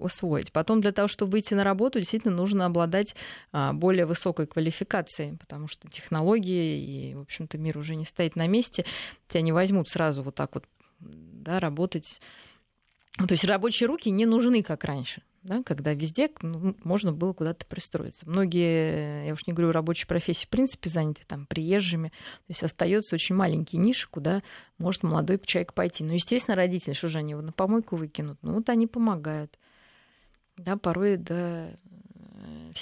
[0.00, 0.52] освоить.
[0.52, 3.16] Потом для того, чтобы выйти на работу, действительно нужно обладать
[3.52, 8.46] а, более высокой квалификацией, потому что технологии и, в общем-то, мир уже не стоит на
[8.46, 8.84] месте.
[9.28, 10.64] Тебя не возьмут сразу вот так вот
[11.00, 12.20] да, работать
[13.16, 17.64] то есть рабочие руки не нужны, как раньше, да, когда везде ну, можно было куда-то
[17.66, 18.28] пристроиться.
[18.28, 22.08] Многие, я уж не говорю, рабочие профессии в принципе заняты там приезжими.
[22.08, 24.42] То есть остается очень маленький ниши, куда
[24.78, 26.04] может молодой человек пойти.
[26.04, 28.38] Но, естественно, родители, что же они его на помойку выкинут?
[28.42, 29.58] Ну вот они помогают.
[30.56, 31.78] Да, порой до,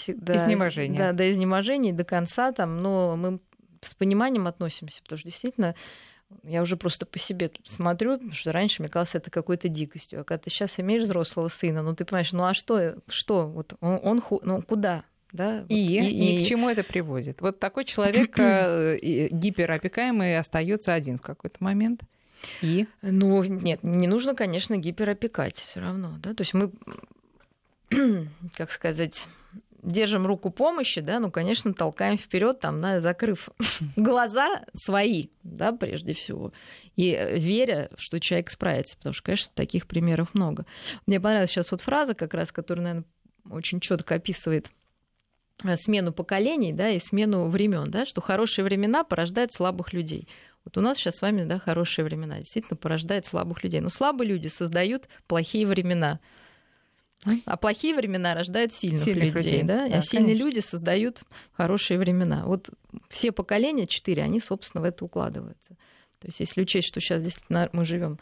[0.08, 0.98] до изнеможения.
[0.98, 3.40] Да, до изнеможения, до конца там, но мы
[3.82, 5.74] с пониманием относимся, потому что действительно
[6.42, 10.20] я уже просто по себе смотрю, потому что раньше мне казалось это какой-то дикостью.
[10.20, 13.74] А когда ты сейчас имеешь взрослого сына, ну ты понимаешь, ну а что, что вот
[13.80, 15.04] он, он ну куда?
[15.32, 17.40] Да, и, вот, и, и, и к чему это приводит?
[17.40, 18.98] Вот такой человек э,
[19.32, 22.02] гиперопекаемый остается один в какой-то момент.
[22.62, 22.86] И?
[23.02, 26.14] Ну, нет, не нужно, конечно, гиперопекать все равно.
[26.22, 26.34] Да?
[26.34, 26.70] То есть мы,
[28.56, 29.26] как сказать,
[29.84, 33.48] держим руку помощи, да, ну, конечно, толкаем вперед, там, да, закрыв
[33.96, 36.52] глаза свои, да, прежде всего,
[36.96, 40.66] и э, веря, что человек справится, потому что, конечно, таких примеров много.
[41.06, 43.04] Мне понравилась сейчас вот фраза, как раз, которая, наверное,
[43.50, 44.70] очень четко описывает
[45.64, 50.28] э, смену поколений, да, и смену времен, да, что хорошие времена порождают слабых людей.
[50.64, 53.80] Вот у нас сейчас с вами, да, хорошие времена, действительно порождает слабых людей.
[53.80, 56.20] Но слабые люди создают плохие времена.
[57.46, 59.88] А плохие времена рождают сильных, сильных людей, людей, да?
[59.88, 62.44] да а сильные люди создают хорошие времена.
[62.46, 62.70] Вот
[63.08, 65.76] все поколения, четыре, они, собственно, в это укладываются.
[66.20, 68.18] То есть, если учесть, что сейчас действительно мы живем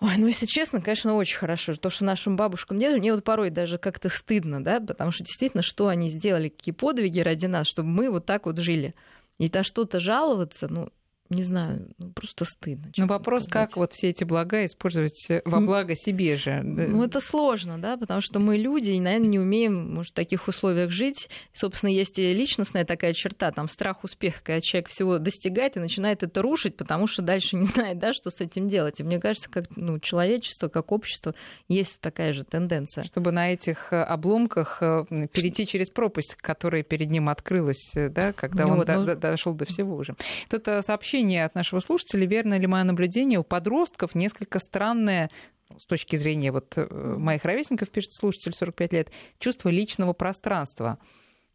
[0.00, 1.74] Ой, ну, если честно, конечно, очень хорошо.
[1.76, 5.62] То, что нашим бабушкам делали, мне вот порой даже как-то стыдно, да, потому что действительно,
[5.62, 8.94] что они сделали, какие подвиги ради нас, чтобы мы вот так вот жили.
[9.38, 10.90] И то что-то жаловаться, ну,
[11.34, 12.90] не знаю, ну, просто стыдно.
[12.96, 13.68] Но вопрос, сказать.
[13.70, 16.62] как вот все эти блага использовать э, во благо себе же?
[16.62, 20.48] Ну, это сложно, да, потому что мы люди, и, наверное, не умеем, может, в таких
[20.48, 21.28] условиях жить.
[21.52, 26.22] Собственно, есть и личностная такая черта, там, страх успеха, когда человек всего достигает и начинает
[26.22, 29.00] это рушить, потому что дальше не знает, да, что с этим делать.
[29.00, 31.34] И мне кажется, как ну, человечество, как общество,
[31.68, 33.04] есть такая же тенденция.
[33.04, 38.66] Чтобы на этих э, обломках э, перейти через пропасть, которая перед ним открылась, да, когда
[38.66, 39.14] ну, он вот, до, ну...
[39.16, 40.14] дошел до всего уже.
[40.48, 42.26] Тут сообщение сообщение от нашего слушателя.
[42.26, 43.38] Верно ли мое наблюдение?
[43.38, 45.30] У подростков несколько странное
[45.78, 46.86] с точки зрения вот э,
[47.18, 50.98] моих ровесников, пишет слушатель 45 лет, чувство личного пространства.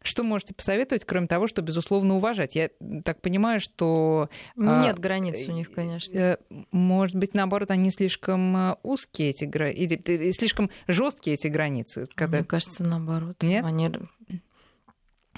[0.02, 2.56] Что можете посоветовать, кроме того, что, безусловно, уважать?
[2.56, 2.70] Я
[3.04, 4.28] так понимаю, что...
[4.56, 6.18] Ну, нет а, границ у них, конечно.
[6.18, 6.36] Э,
[6.72, 12.06] может быть, наоборот, они слишком э, узкие, эти границы, или слишком жесткие эти границы.
[12.14, 12.38] Когда...
[12.38, 13.36] Мне кажется, наоборот.
[13.42, 13.64] Нет?
[13.64, 13.90] Они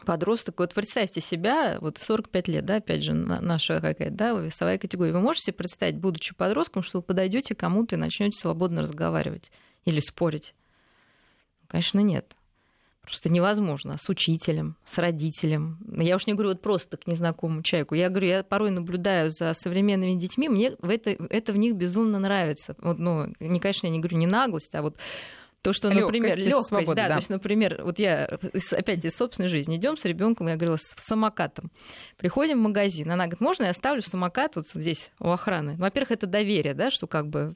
[0.05, 5.13] подросток, вот представьте себя, вот 45 лет, да, опять же, наша какая-то, да, весовая категория.
[5.13, 9.51] Вы можете представить, будучи подростком, что вы подойдете кому-то и начнете свободно разговаривать
[9.85, 10.55] или спорить?
[11.67, 12.37] Конечно, нет.
[13.03, 13.97] Просто невозможно.
[13.99, 15.79] С учителем, с родителем.
[15.99, 17.97] Я уж не говорю вот просто к незнакомому человеку.
[17.97, 22.77] Я говорю, я порой наблюдаю за современными детьми, мне это, это в них безумно нравится.
[22.79, 24.99] Вот, ну, не, конечно, я не говорю не наглость, а вот
[25.63, 28.25] то, что, например, легкость, свобода, да, да, то есть, например, вот я
[28.73, 31.71] опять из собственной жизни идем с ребенком, я говорила, с самокатом.
[32.17, 35.77] Приходим в магазин, она говорит, можно я оставлю самокат вот здесь у охраны?
[35.77, 37.55] Во-первых, это доверие, да, что как бы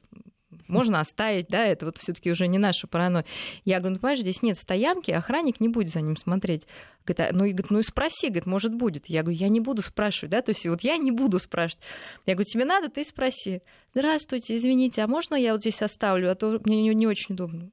[0.67, 3.25] можно оставить, да, это вот все-таки уже не наша паранойя.
[3.65, 6.67] Я говорю, ну, понимаешь, здесь нет стоянки, охранник не будет за ним смотреть.
[7.05, 9.07] Говорит, а, ну, и, говорит, ну и спроси, говорит, может, будет.
[9.07, 11.83] Я говорю, я не буду спрашивать, да, то есть вот я не буду спрашивать.
[12.25, 13.61] Я говорю, тебе надо, ты спроси.
[13.93, 17.71] Здравствуйте, извините, а можно я вот здесь оставлю, а то мне не, не очень удобно.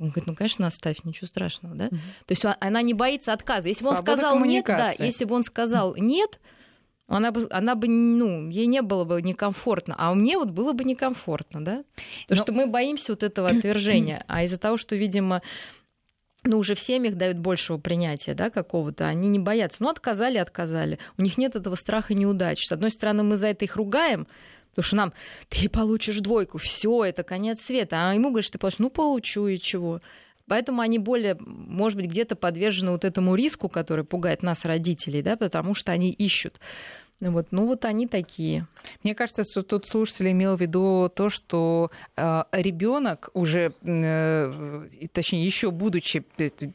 [0.00, 1.86] Он говорит, ну, конечно, оставь, ничего страшного, да?
[1.88, 2.24] Mm-hmm.
[2.26, 3.68] То есть она не боится отказа.
[3.68, 6.40] Если бы он сказал нет, да, если бы он сказал нет,
[7.06, 10.84] она бы, она бы, ну, ей не было бы некомфортно, а мне вот было бы
[10.84, 11.84] некомфортно, да?
[12.28, 12.36] Потому Но...
[12.36, 15.42] что мы боимся вот этого отвержения, а из-за того, что, видимо,
[16.44, 19.82] ну, уже в семьях дают большего принятия, да, какого-то, они не боятся.
[19.82, 20.98] Ну, отказали, отказали.
[21.18, 22.64] У них нет этого страха неудач.
[22.64, 24.26] С одной стороны, мы за это их ругаем,
[24.70, 25.12] Потому что нам
[25.48, 28.10] ты получишь двойку, все, это конец света.
[28.10, 30.00] А ему говоришь, ты получишь, ну получу и чего.
[30.46, 35.36] Поэтому они более, может быть, где-то подвержены вот этому риску, который пугает нас, родителей, да,
[35.36, 36.58] потому что они ищут
[37.20, 38.66] вот, ну вот они такие.
[39.02, 45.44] Мне кажется, что тут слушатель имел в виду то, что э, ребенок уже, э, точнее,
[45.44, 46.24] еще будучи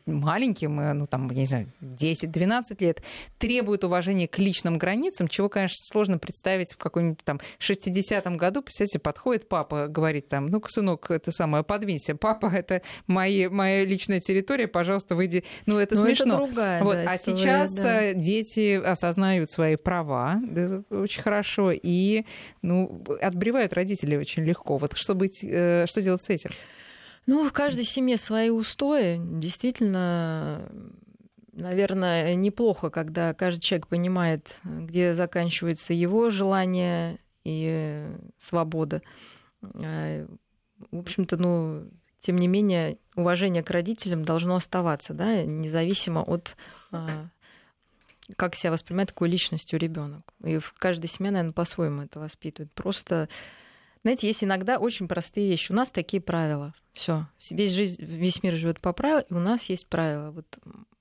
[0.05, 3.01] маленьким, э, ну там, не знаю, 10-12 лет,
[3.39, 8.61] требует уважения к личным границам, чего, конечно, сложно представить в каком-нибудь там 60-м году.
[8.61, 12.15] Представляете, подходит папа, говорит там, ну-ка, сынок, это самое, подвинься.
[12.15, 15.43] Папа, это мои, моя личная территория, пожалуйста, выйди.
[15.65, 16.35] Ну, это Но ну, смешно.
[16.35, 16.93] Это другая, вот.
[16.93, 18.03] да, а история, сейчас да.
[18.03, 22.25] Э, дети осознают свои права, да, очень хорошо, и
[22.61, 24.77] ну, отбревают родители очень легко.
[24.77, 26.51] Вот что, быть, э, что делать с этим?
[27.27, 29.19] Ну, в каждой семье свои устои.
[29.19, 30.69] Действительно,
[31.53, 38.05] наверное, неплохо, когда каждый человек понимает, где заканчивается его желание и
[38.37, 39.01] свобода.
[39.63, 40.27] А,
[40.91, 46.55] в общем-то, ну, тем не менее, уважение к родителям должно оставаться, да, независимо от
[46.91, 47.29] а,
[48.35, 50.33] как себя воспринимает такой личностью ребенок.
[50.43, 52.71] И в каждой семье, наверное, по-своему это воспитывает.
[52.73, 53.29] Просто,
[54.03, 55.71] знаете, есть иногда очень простые вещи.
[55.71, 56.73] У нас такие правила.
[56.93, 57.27] Все.
[57.49, 60.31] Весь, жизнь, весь мир живет по правилам, и у нас есть правила.
[60.31, 60.45] Вот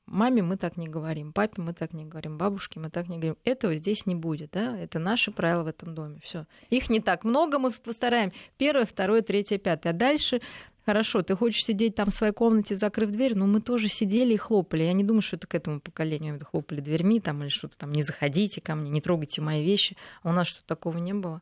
[0.06, 3.36] маме мы так не говорим, папе мы так не говорим, бабушке мы так не говорим.
[3.44, 4.78] Этого здесь не будет, да?
[4.78, 6.20] Это наши правила в этом доме.
[6.22, 6.46] Все.
[6.70, 8.32] Их не так много, мы постараем.
[8.58, 9.92] Первое, второе, третье, пятое.
[9.92, 10.40] А дальше
[10.86, 14.36] Хорошо, ты хочешь сидеть там в своей комнате, закрыв дверь, но мы тоже сидели и
[14.36, 14.82] хлопали.
[14.82, 18.02] Я не думаю, что это к этому поколению хлопали дверьми там или что-то там, не
[18.02, 19.96] заходите ко мне, не трогайте мои вещи.
[20.22, 21.40] А у нас что такого не было.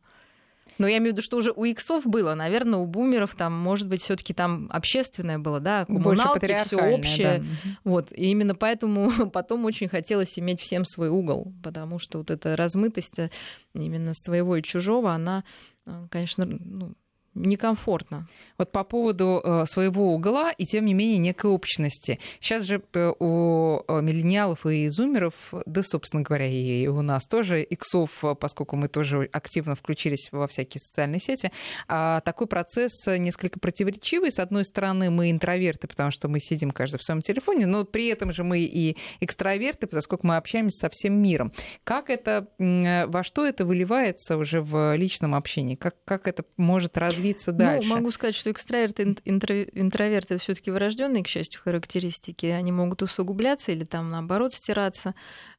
[0.78, 3.88] Но я имею в виду, что уже у иксов было, наверное, у бумеров там, может
[3.88, 7.38] быть, все-таки там общественное было, да, коммуналки, все общее.
[7.38, 7.70] Да.
[7.84, 8.12] Вот.
[8.12, 13.18] И именно поэтому потом очень хотелось иметь всем свой угол, потому что вот эта размытость
[13.18, 13.30] э,
[13.74, 15.44] именно своего и чужого, она,
[15.86, 16.94] э, конечно, ну,
[17.34, 18.28] некомфортно.
[18.58, 22.18] Вот по поводу э, своего угла и, тем не менее, некой общности.
[22.40, 27.62] Сейчас же э, у э, миллениалов и зумеров, да, собственно говоря, и у нас тоже,
[27.62, 31.50] иксов, поскольку мы тоже активно включились во всякие социальные сети,
[31.88, 34.30] а такой процесс несколько противоречивый.
[34.30, 38.08] С одной стороны, мы интроверты, потому что мы сидим каждый в своем телефоне, но при
[38.08, 41.52] этом же мы и экстраверты, поскольку мы общаемся со всем миром.
[41.84, 45.76] Как это, во что это выливается уже в личном общении?
[45.76, 47.88] Как, как это может развиться развиться ну, дальше.
[47.88, 52.46] Ну, могу сказать, что экстраверт и интроверт это все-таки врожденные, к счастью, характеристики.
[52.46, 55.14] Они могут усугубляться или там наоборот стираться.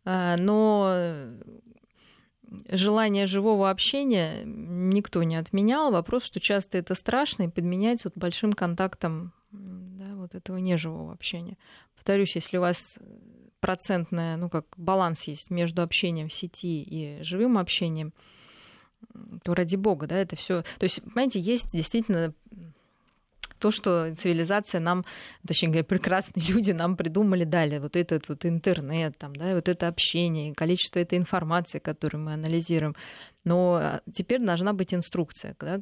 [0.05, 1.29] А, но
[2.69, 5.91] желание живого общения никто не отменял.
[5.91, 11.57] Вопрос, что часто это страшно и подменяется вот большим контактом да, вот этого неживого общения.
[11.95, 12.99] Повторюсь, если у вас
[13.59, 18.13] процентная, ну как баланс есть между общением в сети и живым общением,
[19.43, 20.63] то ради бога, да, это все.
[20.79, 22.33] То есть, понимаете, есть действительно
[23.63, 25.05] то, что цивилизация нам,
[25.47, 29.87] точнее говоря, прекрасные люди нам придумали, дали вот этот вот интернет, там, да, вот это
[29.87, 32.95] общение, количество этой информации, которую мы анализируем.
[33.45, 35.79] Но а, теперь должна быть инструкция, да,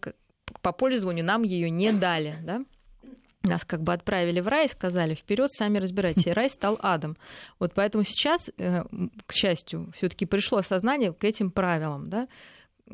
[0.62, 2.62] по пользованию нам ее не дали, да,
[3.44, 6.28] нас как бы отправили в рай сказали, вперед, сами разбирайтесь.
[6.28, 7.18] И рай стал адом.
[7.58, 8.84] Вот поэтому сейчас, э,
[9.26, 12.28] к счастью, все-таки пришло осознание к этим правилам, да,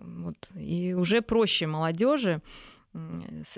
[0.04, 0.36] вот.
[0.56, 2.42] И уже проще молодежи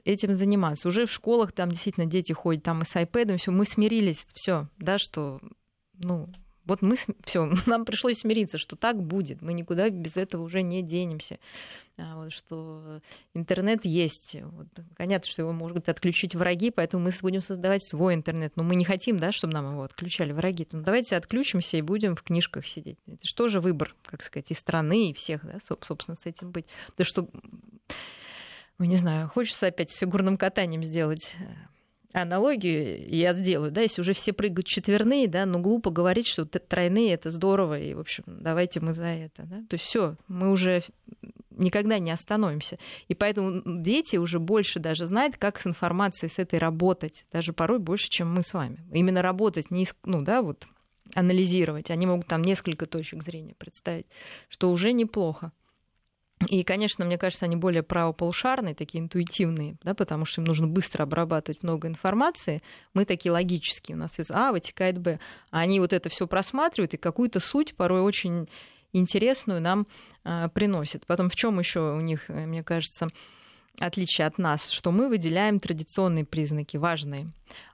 [0.03, 0.87] этим заниматься.
[0.87, 4.67] Уже в школах там действительно дети ходят там и с iPad, все, мы смирились, все,
[4.77, 5.39] да, что,
[5.93, 6.29] ну,
[6.69, 6.95] вот мы
[7.25, 9.41] все, нам пришлось смириться, что так будет.
[9.41, 11.39] Мы никуда без этого уже не денемся.
[11.97, 13.01] А вот, что
[13.33, 14.37] интернет есть.
[14.41, 18.53] Вот, понятно, что его могут отключить враги, поэтому мы будем создавать свой интернет.
[18.55, 20.67] Но мы не хотим, да, чтобы нам его отключали враги.
[20.71, 22.99] Ну, давайте отключимся и будем в книжках сидеть.
[23.07, 26.67] Это же выбор, как сказать, и страны, и всех, да, собственно, с этим быть.
[26.97, 27.27] Да что,
[28.77, 31.35] ну, не знаю, хочется опять с фигурным катанием сделать
[32.13, 37.13] аналогию я сделаю, да, если уже все прыгают четверные, да, ну глупо говорить, что тройные
[37.13, 39.57] это здорово, и, в общем, давайте мы за это, да.
[39.69, 40.81] То есть все, мы уже
[41.51, 42.79] никогда не остановимся.
[43.07, 47.79] И поэтому дети уже больше даже знают, как с информацией с этой работать, даже порой
[47.79, 48.79] больше, чем мы с вами.
[48.91, 50.65] Именно работать, не, ну, да, вот
[51.13, 51.91] анализировать.
[51.91, 54.05] Они могут там несколько точек зрения представить,
[54.47, 55.51] что уже неплохо.
[56.47, 61.03] И, конечно, мне кажется, они более правополушарные, такие интуитивные, да, потому что им нужно быстро
[61.03, 62.63] обрабатывать много информации.
[62.93, 63.97] Мы такие логические.
[63.97, 65.19] У нас из А вытекает Б.
[65.51, 68.47] А они вот это все просматривают и какую-то суть порой очень
[68.93, 69.85] интересную нам
[70.23, 71.05] э, приносят.
[71.05, 73.09] Потом в чем еще у них, э, мне кажется,
[73.77, 77.31] отличие от нас, что мы выделяем традиционные признаки важные,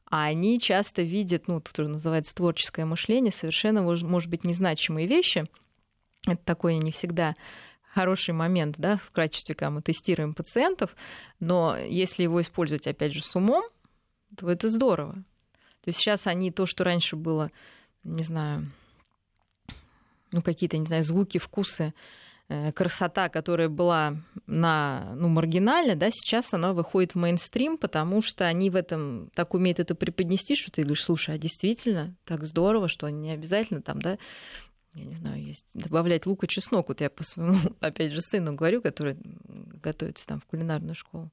[0.09, 5.45] а они часто видят, ну, что называется творческое мышление, совершенно, может быть, незначимые вещи.
[6.27, 7.35] Это такое не всегда
[7.95, 10.95] хороший момент да, в качестве, когда мы тестируем пациентов,
[11.39, 13.63] но если его использовать, опять же, с умом,
[14.35, 15.13] то это здорово.
[15.13, 17.51] То есть сейчас они то, что раньше было,
[18.03, 18.69] не знаю,
[20.33, 21.93] ну, какие-то, не знаю, звуки, вкусы,
[22.49, 28.45] э, красота, которая была на, ну, маргинале, да, сейчас она выходит в мейнстрим, потому что
[28.45, 32.89] они в этом так умеют это преподнести, что ты говоришь, слушай, а действительно так здорово,
[32.89, 34.17] что не обязательно там, да,
[34.95, 36.87] я не знаю, есть добавлять лук и чеснок.
[36.87, 39.17] Вот я по своему, опять же, сыну говорю, который
[39.83, 41.31] готовится там в кулинарную школу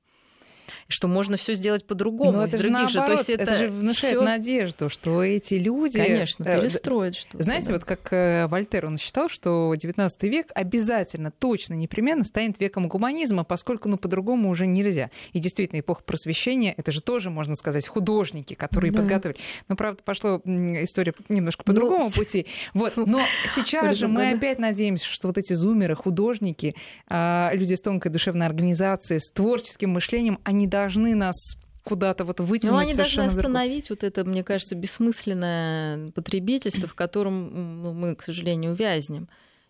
[0.89, 2.33] что можно все сделать по-другому.
[2.33, 3.01] Но это же наоборот, же.
[3.01, 4.23] То есть это, это же внушает всё...
[4.23, 5.99] надежду, что эти люди...
[5.99, 7.43] Конечно, э, перестроят что-то.
[7.43, 7.73] Знаете, да.
[7.75, 13.45] вот как э, Вольтер, он считал, что XIX век обязательно, точно, непременно станет веком гуманизма,
[13.45, 15.11] поскольку, ну, по-другому уже нельзя.
[15.33, 19.01] И действительно, эпоха просвещения, это же тоже, можно сказать, художники, которые да.
[19.01, 19.39] подготовили.
[19.69, 22.47] Но, правда, пошла история немножко по ну, другому пути.
[22.75, 22.97] Вот.
[22.97, 23.21] Но
[23.55, 26.75] сейчас же мы опять надеемся, что вот эти зумеры, художники,
[27.09, 32.73] а, люди с тонкой душевной организацией, с творческим мышлением, они должны нас куда-то вот вытянуть.
[32.73, 38.23] Но они должны остановить вот это, мне кажется, бессмысленное потребительство, в котором ну, мы, к
[38.23, 39.29] сожалению, увязнем.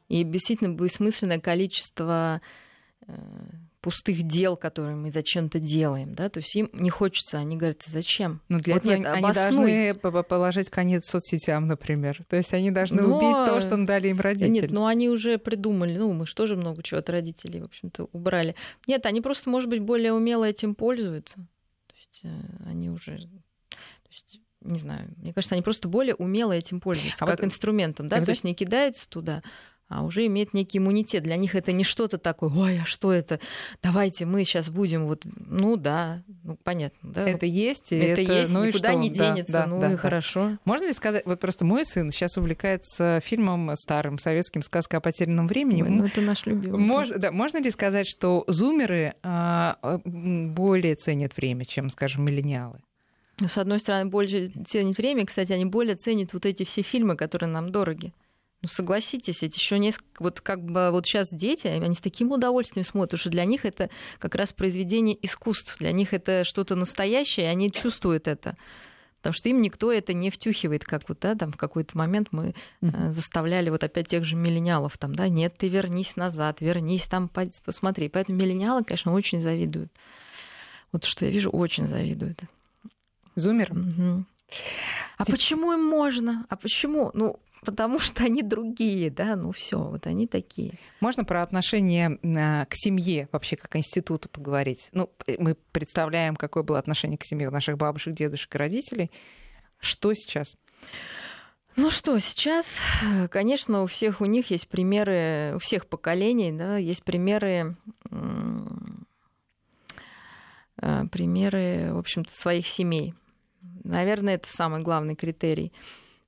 [0.08, 2.42] И действительно бессмысленное количество
[3.06, 3.14] э,
[3.82, 8.40] пустых дел, которые мы зачем-то делаем, да, то есть им не хочется, они говорят, зачем?
[8.48, 13.02] Ну, для вот этого нет, они должны положить конец соцсетям, например, то есть они должны
[13.02, 13.16] Но...
[13.16, 14.62] убить то, что дали им родители.
[14.62, 18.08] Нет, но они уже придумали, ну, мы же тоже много чего от родителей, в общем-то,
[18.12, 18.54] убрали.
[18.86, 23.18] Нет, они просто, может быть, более умело этим пользуются, то есть э, они уже...
[23.18, 27.46] То есть, не знаю, мне кажется, они просто более умело этим пользуются, а как вот
[27.46, 29.42] инструментом, да, то есть не кидаются туда,
[29.92, 31.22] а уже имеют некий иммунитет.
[31.22, 33.40] Для них это не что-то такое, ой, а что это?
[33.82, 37.28] Давайте мы сейчас будем вот, ну да, ну понятно, да.
[37.28, 39.00] Это есть, и это, это есть, ну никуда и что?
[39.00, 39.96] не денется, да, да, ну да, и да.
[39.98, 40.58] хорошо.
[40.64, 45.46] Можно ли сказать, вот просто мой сын сейчас увлекается фильмом старым советским «Сказка о потерянном
[45.46, 45.82] времени».
[45.82, 46.78] Ой, ну это наш любимый.
[46.80, 52.78] Мож, да, можно ли сказать, что зумеры а, более ценят время, чем, скажем, миллениалы?
[53.40, 57.16] Ну, с одной стороны, больше ценят время, кстати, они более ценят вот эти все фильмы,
[57.16, 58.12] которые нам дороги.
[58.62, 62.86] Ну, согласитесь, ведь еще несколько, вот как бы вот сейчас дети, они с таким удовольствием
[62.86, 63.90] смотрят, что для них это
[64.20, 68.56] как раз произведение искусств, для них это что-то настоящее, и они чувствуют это.
[69.22, 72.54] Потому что им никто это не втюхивает, как вот, да, там в какой-то момент мы
[72.80, 77.28] э, заставляли вот опять тех же миллениалов, там, да, нет, ты вернись назад, вернись там,
[77.28, 78.08] посмотри.
[78.08, 79.92] Поэтому миллениалы, конечно, очень завидуют.
[80.90, 82.40] Вот что я вижу, очень завидуют.
[83.36, 83.72] Зумер?
[83.72, 84.24] Угу.
[85.18, 85.34] А Тип...
[85.34, 86.44] почему им можно?
[86.48, 87.12] А почему?
[87.14, 90.78] Ну, потому что они другие, да, ну все, вот они такие.
[91.00, 92.18] Можно про отношение
[92.66, 94.88] к семье вообще как институту поговорить?
[94.92, 99.10] Ну, мы представляем, какое было отношение к семье у наших бабушек, дедушек и родителей.
[99.78, 100.56] Что сейчас?
[101.74, 102.76] Ну что, сейчас,
[103.30, 107.76] конечно, у всех у них есть примеры, у всех поколений, да, есть примеры,
[110.76, 113.14] примеры, в общем-то, своих семей.
[113.84, 115.72] Наверное, это самый главный критерий.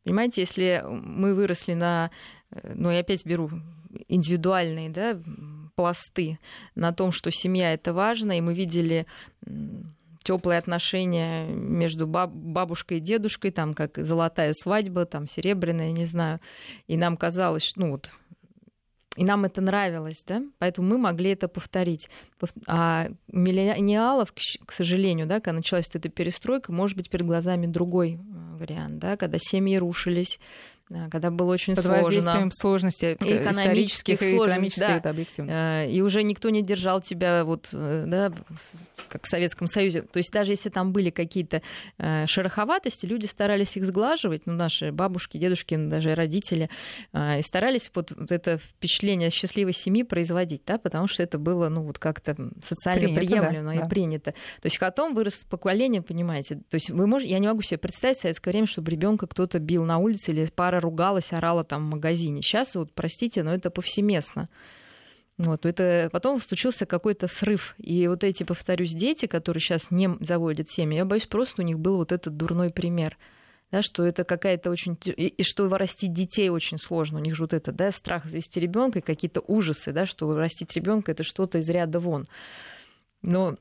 [0.04, 2.10] Понимаете, если мы выросли на,
[2.62, 3.50] ну я опять беру
[4.08, 5.18] индивидуальные да,
[5.74, 6.38] пласты
[6.74, 9.06] на том, что семья это важно, и мы видели
[10.22, 16.40] теплые отношения между баб- бабушкой и дедушкой, там как золотая свадьба, там серебряная, не знаю,
[16.86, 18.10] и нам казалось, ну вот
[19.16, 22.08] и нам это нравилось, да, поэтому мы могли это повторить.
[22.66, 28.18] А миллениалов, к сожалению, да, когда началась эта перестройка, может быть, перед глазами другой
[28.54, 30.38] вариант, да, когда семьи рушились,
[31.10, 32.02] когда было очень Под сложно.
[32.02, 34.96] воздействием сложностей исторических и экономических, да.
[34.96, 35.86] это объективно.
[35.86, 38.32] И уже никто не держал тебя вот, да,
[39.08, 40.02] как в Советском Союзе.
[40.02, 41.62] То есть даже если там были какие-то
[42.26, 46.70] шероховатости, люди старались их сглаживать, ну, наши бабушки, дедушки, даже родители,
[47.14, 51.82] и старались вот, вот это впечатление счастливой семьи производить, да, потому что это было, ну,
[51.82, 53.86] вот как-то социально принято, приемлемо да, и да.
[53.86, 54.32] принято.
[54.32, 58.18] То есть потом вырос поколение, понимаете, то есть вы можете, я не могу себе представить
[58.18, 61.90] в советское время, чтобы ребенка кто-то бил на улице или пара ругалась, орала там в
[61.90, 62.42] магазине.
[62.42, 64.48] Сейчас, вот, простите, но это повсеместно.
[65.36, 67.74] Вот, это потом случился какой-то срыв.
[67.78, 71.78] И вот эти, повторюсь, дети, которые сейчас не заводят семьи, я боюсь, просто у них
[71.80, 73.18] был вот этот дурной пример.
[73.72, 74.96] Да, что это какая-то очень...
[75.04, 77.18] И, и что вырастить детей очень сложно.
[77.18, 80.76] У них же вот это, да, страх завести ребенка и какие-то ужасы, да, что вырастить
[80.76, 82.26] ребенка это что-то из ряда вон.
[83.22, 83.56] Но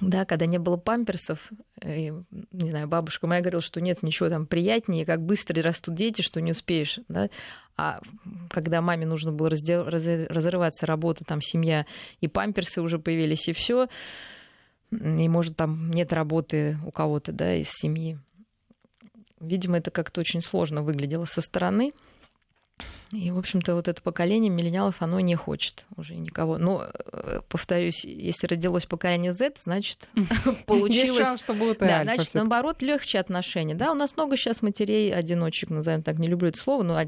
[0.00, 1.50] да, когда не было памперсов,
[1.84, 2.12] и,
[2.52, 6.40] не знаю, бабушка моя говорила, что нет ничего там приятнее, как быстро растут дети, что
[6.40, 7.28] не успеешь, да.
[7.76, 8.00] А
[8.50, 11.86] когда маме нужно было раздел, раз, разрываться работа, там семья,
[12.20, 13.88] и памперсы уже появились, и все,
[14.90, 18.18] и может там нет работы у кого-то, да, из семьи.
[19.40, 21.92] Видимо, это как-то очень сложно выглядело со стороны.
[23.10, 26.58] И, в общем-то, вот это поколение миллениалов, оно не хочет уже никого.
[26.58, 26.86] Но,
[27.48, 30.08] повторюсь, если родилось поколение Z, значит,
[30.66, 31.26] получилось...
[31.26, 33.74] Шанс, что будут да, значит, наоборот, легче отношения.
[33.74, 37.00] Да, у нас много сейчас матерей, одиночек, назовем так, не люблю это слово, но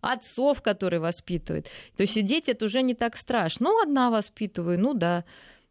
[0.00, 1.66] отцов, которые воспитывают.
[1.96, 3.68] То есть дети это уже не так страшно.
[3.68, 5.24] Ну, одна воспитываю, ну да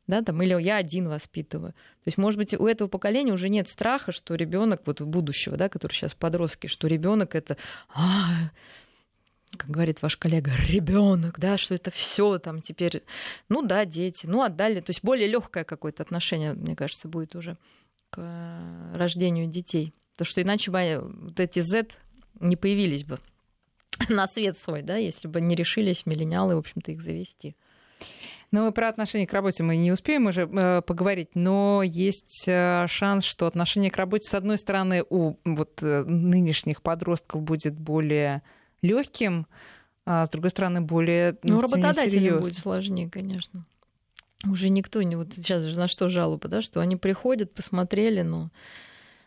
[0.07, 1.73] да, там, или я один воспитываю.
[1.73, 5.69] То есть, может быть, у этого поколения уже нет страха, что ребенок, вот будущего, да,
[5.69, 7.57] который сейчас подростки, что ребенок это,
[7.93, 8.49] а,
[9.57, 13.03] как говорит ваш коллега, ребенок, да, что это все там теперь,
[13.49, 17.57] ну да, дети, ну отдали, то есть более легкое какое-то отношение, мне кажется, будет уже
[18.09, 18.21] к
[18.95, 21.87] рождению детей, потому что иначе бы вот эти Z
[22.39, 23.19] не появились бы
[24.09, 27.55] на свет свой, да, если бы не решились миллениалы, в общем-то, их завести.
[28.51, 33.25] Ну, про отношение к работе мы не успеем уже э, поговорить, но есть э, шанс,
[33.25, 38.41] что отношение к работе, с одной стороны, у вот, э, нынешних подростков будет более
[38.81, 39.47] легким,
[40.05, 43.65] а с другой стороны, более ну, работодателям будет сложнее, конечно.
[44.49, 45.17] Уже никто не...
[45.17, 48.49] Вот сейчас же на что жалоба, да, что они приходят, посмотрели, но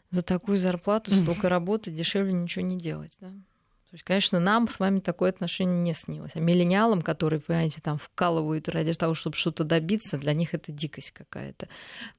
[0.08, 3.30] за такую зарплату столько работы, дешевле ничего не делать, да.
[3.90, 6.36] То есть, конечно, нам с вами такое отношение не снилось.
[6.36, 11.10] А миллениалам, которые, понимаете, там вкалывают ради того, чтобы что-то добиться, для них это дикость
[11.10, 11.68] какая-то.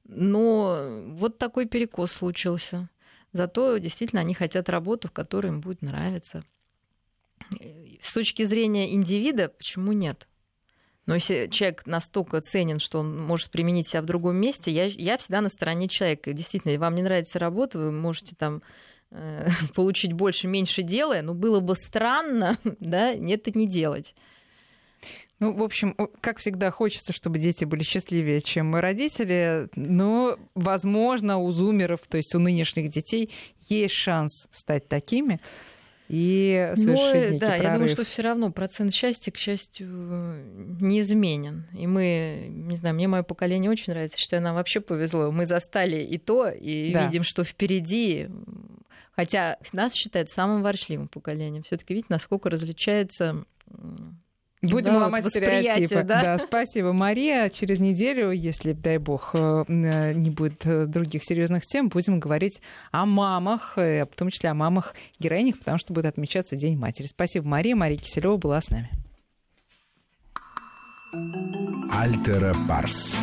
[0.04, 2.90] Но вот такой перекос случился.
[3.32, 6.44] Зато действительно они хотят работу, в которой им будет нравиться.
[8.02, 10.28] С точки зрения индивида, почему нет?
[11.06, 15.16] Но если человек настолько ценен, что он может применить себя в другом месте, я, я
[15.16, 16.34] всегда на стороне человека.
[16.34, 18.62] Действительно, вам не нравится работа, вы можете там
[19.74, 24.14] получить больше, меньше делая, но было бы странно, да, это не делать.
[25.38, 29.68] Ну, в общем, как всегда, хочется, чтобы дети были счастливее, чем мы родители.
[29.74, 33.28] Но, возможно, у зумеров, то есть у нынешних детей,
[33.68, 35.40] есть шанс стать такими
[36.12, 37.62] и совершить Но, Да, прорыв.
[37.64, 39.88] я думаю, что все равно процент счастья, к счастью,
[40.78, 41.64] неизменен.
[41.72, 45.30] И мы, не знаю, мне мое поколение очень нравится, что нам вообще повезло.
[45.32, 47.06] Мы застали и то, и да.
[47.06, 48.28] видим, что впереди.
[49.12, 51.62] Хотя нас считают самым ворчливым поколением.
[51.62, 53.46] Все-таки видите, насколько различается
[54.62, 56.04] Будем да, ломать вот стереотипы.
[56.04, 56.22] Да?
[56.22, 57.48] да, спасибо, Мария.
[57.48, 62.62] Через неделю, если, дай бог, э, э, не будет э, других серьезных тем, будем говорить
[62.92, 67.08] о мамах, в том числе о мамах героинях, потому что будет отмечаться День матери.
[67.08, 67.74] Спасибо, Мария.
[67.74, 68.90] Мария Киселева была с нами.
[71.90, 73.16] Альтера Парс.